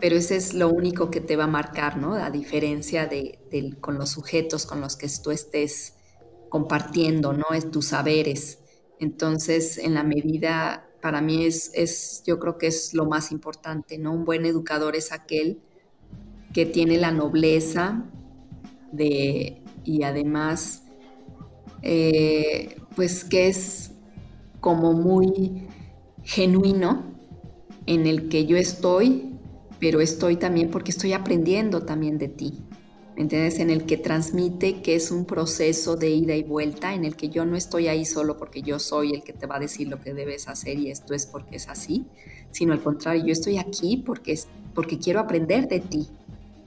[0.00, 2.14] pero ese es lo único que te va a marcar, ¿no?
[2.14, 3.38] A diferencia de,
[3.80, 5.94] con los sujetos con los que tú estés
[6.48, 7.46] compartiendo, ¿no?
[7.54, 8.58] Es tus saberes.
[8.98, 13.98] Entonces, en la medida, para mí es, es, yo creo que es lo más importante,
[13.98, 14.12] ¿no?
[14.12, 15.60] Un buen educador es aquel
[16.52, 18.04] que tiene la nobleza
[18.92, 20.84] de, y además,
[21.82, 23.92] eh, pues que es
[24.60, 25.66] como muy
[26.22, 27.04] genuino
[27.86, 29.34] en el que yo estoy,
[29.80, 32.60] pero estoy también porque estoy aprendiendo también de ti.
[33.16, 33.58] ¿Me entiendes?
[33.58, 37.28] En el que transmite que es un proceso de ida y vuelta, en el que
[37.28, 40.00] yo no estoy ahí solo porque yo soy el que te va a decir lo
[40.00, 42.06] que debes hacer y esto es porque es así,
[42.52, 44.38] sino al contrario, yo estoy aquí porque,
[44.74, 46.08] porque quiero aprender de ti,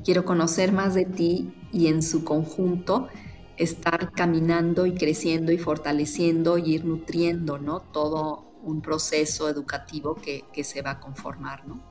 [0.05, 3.09] quiero conocer más de ti y en su conjunto
[3.57, 7.81] estar caminando y creciendo y fortaleciendo y ir nutriendo, ¿no?
[7.81, 11.81] Todo un proceso educativo que, se va a conformar, ¿no?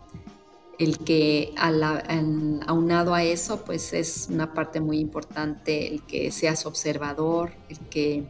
[0.78, 7.52] El que aunado a eso, pues es una parte muy importante el que seas observador,
[7.68, 8.26] el que,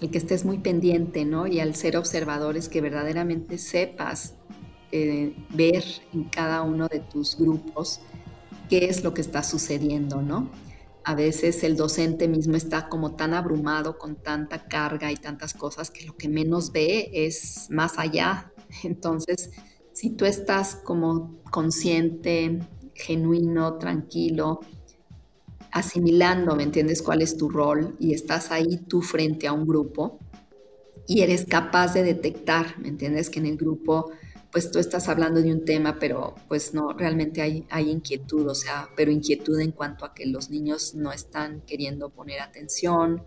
[0.00, 1.46] el que estés muy pendiente, ¿no?
[1.46, 4.34] Y al ser observador es que verdaderamente sepas
[4.92, 8.00] eh, ver en cada uno de tus grupos
[8.70, 10.48] qué es lo que está sucediendo, ¿no?
[11.02, 15.90] A veces el docente mismo está como tan abrumado con tanta carga y tantas cosas
[15.90, 18.52] que lo que menos ve es más allá.
[18.84, 19.50] Entonces,
[19.92, 22.60] si tú estás como consciente,
[22.94, 24.60] genuino, tranquilo,
[25.72, 27.96] asimilando, ¿me entiendes cuál es tu rol?
[27.98, 30.20] Y estás ahí tú frente a un grupo
[31.08, 33.30] y eres capaz de detectar, ¿me entiendes?
[33.30, 34.12] Que en el grupo
[34.52, 38.54] pues tú estás hablando de un tema, pero pues no, realmente hay, hay inquietud, o
[38.54, 43.22] sea, pero inquietud en cuanto a que los niños no están queriendo poner atención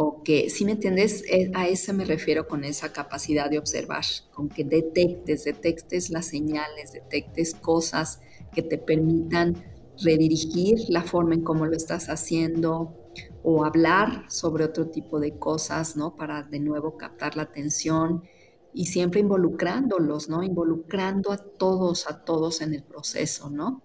[0.00, 4.04] o que, si me entiendes, eh, a eso me refiero con esa capacidad de observar,
[4.32, 8.20] con que detectes, detectes las señales, detectes cosas
[8.52, 9.64] que te permitan
[10.00, 12.94] redirigir la forma en cómo lo estás haciendo
[13.42, 16.14] o hablar sobre otro tipo de cosas, ¿no?
[16.14, 18.22] Para de nuevo captar la atención
[18.78, 20.44] y siempre involucrándolos, ¿no?
[20.44, 23.82] Involucrando a todos, a todos en el proceso, ¿no?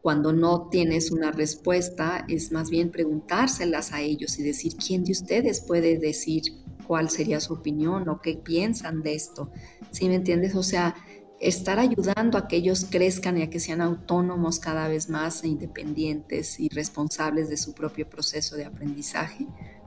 [0.00, 5.10] Cuando no tienes una respuesta, es más bien preguntárselas a ellos y decir, ¿quién de
[5.10, 6.44] ustedes puede decir
[6.86, 9.50] cuál sería su opinión o qué piensan de esto?
[9.90, 10.54] ¿Sí me entiendes?
[10.54, 10.94] O sea,
[11.40, 15.48] estar ayudando a que ellos crezcan y a que sean autónomos cada vez más e
[15.48, 19.46] independientes y responsables de su propio proceso de aprendizaje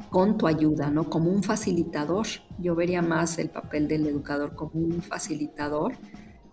[0.10, 1.10] con tu ayuda, ¿no?
[1.10, 2.28] Como un facilitador.
[2.58, 5.93] Yo vería más el papel del educador como un facilitador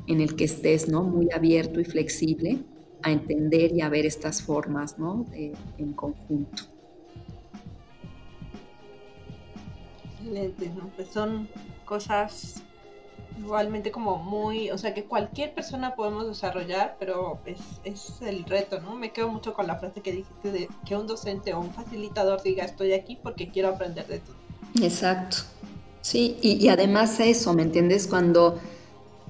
[0.06, 1.04] en el que estés, ¿no?
[1.04, 2.58] Muy abierto y flexible
[3.02, 5.26] a entender y a ver estas formas, ¿no?
[5.32, 6.64] en conjunto.
[10.04, 10.90] Excelente, ¿no?
[10.96, 11.48] Pues son
[11.84, 12.64] cosas
[13.38, 18.80] igualmente como muy, o sea, que cualquier persona podemos desarrollar, pero es, es, el reto,
[18.80, 18.94] ¿no?
[18.96, 22.42] Me quedo mucho con la frase que dijiste de que un docente o un facilitador
[22.42, 24.32] diga estoy aquí porque quiero aprender de ti.
[24.82, 25.38] Exacto.
[26.00, 28.06] Sí, y, y además eso, ¿me entiendes?
[28.06, 28.58] Cuando,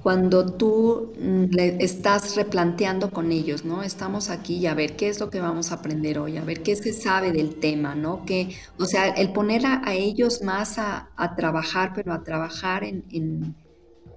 [0.01, 3.83] cuando tú mm, le estás replanteando con ellos, ¿no?
[3.83, 6.63] Estamos aquí y a ver qué es lo que vamos a aprender hoy, a ver
[6.63, 8.25] qué se sabe del tema, ¿no?
[8.25, 13.03] Que, o sea, el poner a, ellos más a, a, trabajar, pero a trabajar en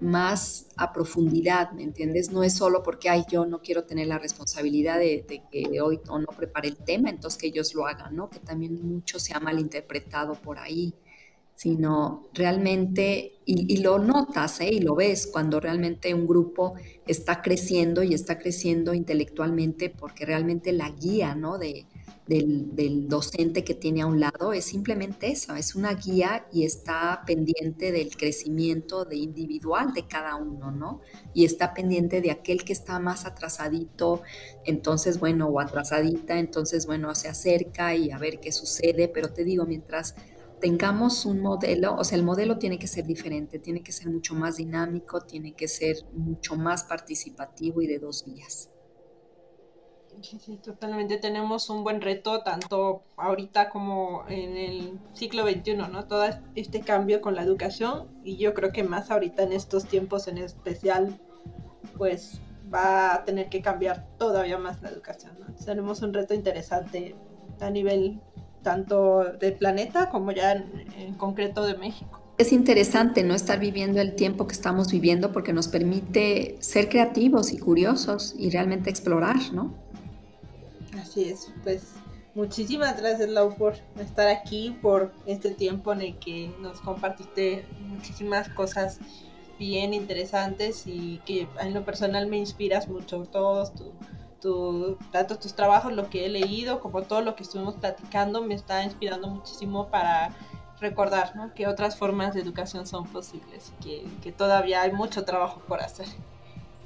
[0.03, 2.31] más a profundidad, ¿me entiendes?
[2.31, 6.19] No es solo porque, ay, yo no quiero tener la responsabilidad de, que hoy o
[6.19, 8.29] no prepare el tema, entonces que ellos lo hagan, ¿no?
[8.29, 10.95] Que también mucho se ha malinterpretado por ahí,
[11.55, 14.71] sino realmente, y, y lo notas, ¿eh?
[14.73, 16.75] Y lo ves cuando realmente un grupo
[17.07, 21.59] está creciendo y está creciendo intelectualmente porque realmente la guía, ¿no?
[21.59, 21.87] De,
[22.33, 27.23] del, docente que tiene a un lado es simplemente eso, es una guía y está
[27.27, 31.01] pendiente del crecimiento de individual de cada uno, ¿no?
[31.35, 34.23] Y está pendiente de aquel que está más atrasadito,
[34.65, 39.45] entonces, bueno, o atrasadita, entonces, bueno, se acerca y a ver qué sucede, pero te
[39.45, 40.15] digo, mientras
[40.61, 44.35] tengamos un modelo, o sea, el modelo tiene que ser diferente, tiene que ser mucho
[44.35, 48.72] más dinámico, tiene que ser mucho más participativo y de dos vías.
[50.21, 51.17] Sí, sí, totalmente.
[51.19, 56.05] Tenemos un buen reto, tanto ahorita como en el siglo XXI, ¿no?
[56.05, 60.29] Todo este cambio con la educación y yo creo que más ahorita en estos tiempos
[60.29, 61.19] en especial,
[61.97, 62.41] pues
[62.73, 65.53] va a tener que cambiar todavía más la educación, ¿no?
[65.65, 67.17] Tenemos un reto interesante
[67.61, 68.21] a nivel
[68.63, 72.21] tanto del planeta como ya en, concreto de México.
[72.39, 77.53] Es interesante no estar viviendo el tiempo que estamos viviendo porque nos permite ser creativos
[77.53, 79.75] y curiosos y realmente explorar, ¿no?
[81.01, 81.95] Así es, pues
[82.35, 88.49] muchísimas gracias Lau por estar aquí, por este tiempo en el que nos compartiste muchísimas
[88.51, 88.99] cosas
[89.59, 93.73] bien interesantes y que en lo personal me inspiras mucho, todos
[94.41, 98.55] tu, tanto tus trabajos, lo que he leído, como todo lo que estuvimos platicando, me
[98.55, 100.35] está inspirando muchísimo para
[100.81, 105.63] recordar que otras formas de educación son posibles y que, que todavía hay mucho trabajo
[105.69, 106.07] por hacer.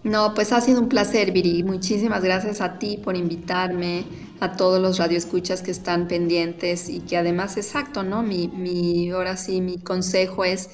[0.07, 1.65] No, pues ha sido un placer, Viri.
[1.65, 4.05] Muchísimas gracias a ti por invitarme,
[4.39, 8.23] a todos los radioescuchas que están pendientes y que además, exacto, ¿no?
[8.23, 10.71] Mi, mi, ahora sí, mi consejo es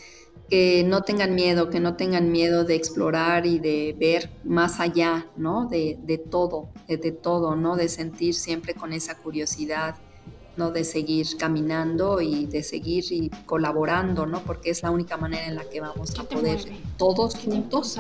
[0.50, 5.26] que no tengan miedo, que no tengan miedo de explorar y de ver más allá,
[5.38, 5.66] ¿no?
[5.66, 7.76] De, de todo, de, de todo, ¿no?
[7.76, 9.96] De sentir siempre con esa curiosidad
[10.56, 10.70] ¿no?
[10.70, 14.40] De seguir caminando y de seguir y colaborando, ¿no?
[14.40, 16.60] Porque es la única manera en la que vamos a poder
[16.96, 17.98] todos juntos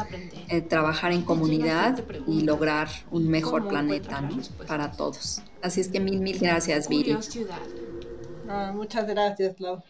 [0.48, 4.28] eh, trabajar en comunidad y lograr un mejor planeta
[4.66, 5.42] para todos.
[5.62, 7.16] Así es que mil, mil gracias, Viri.
[8.74, 9.82] muchas gracias, Lau.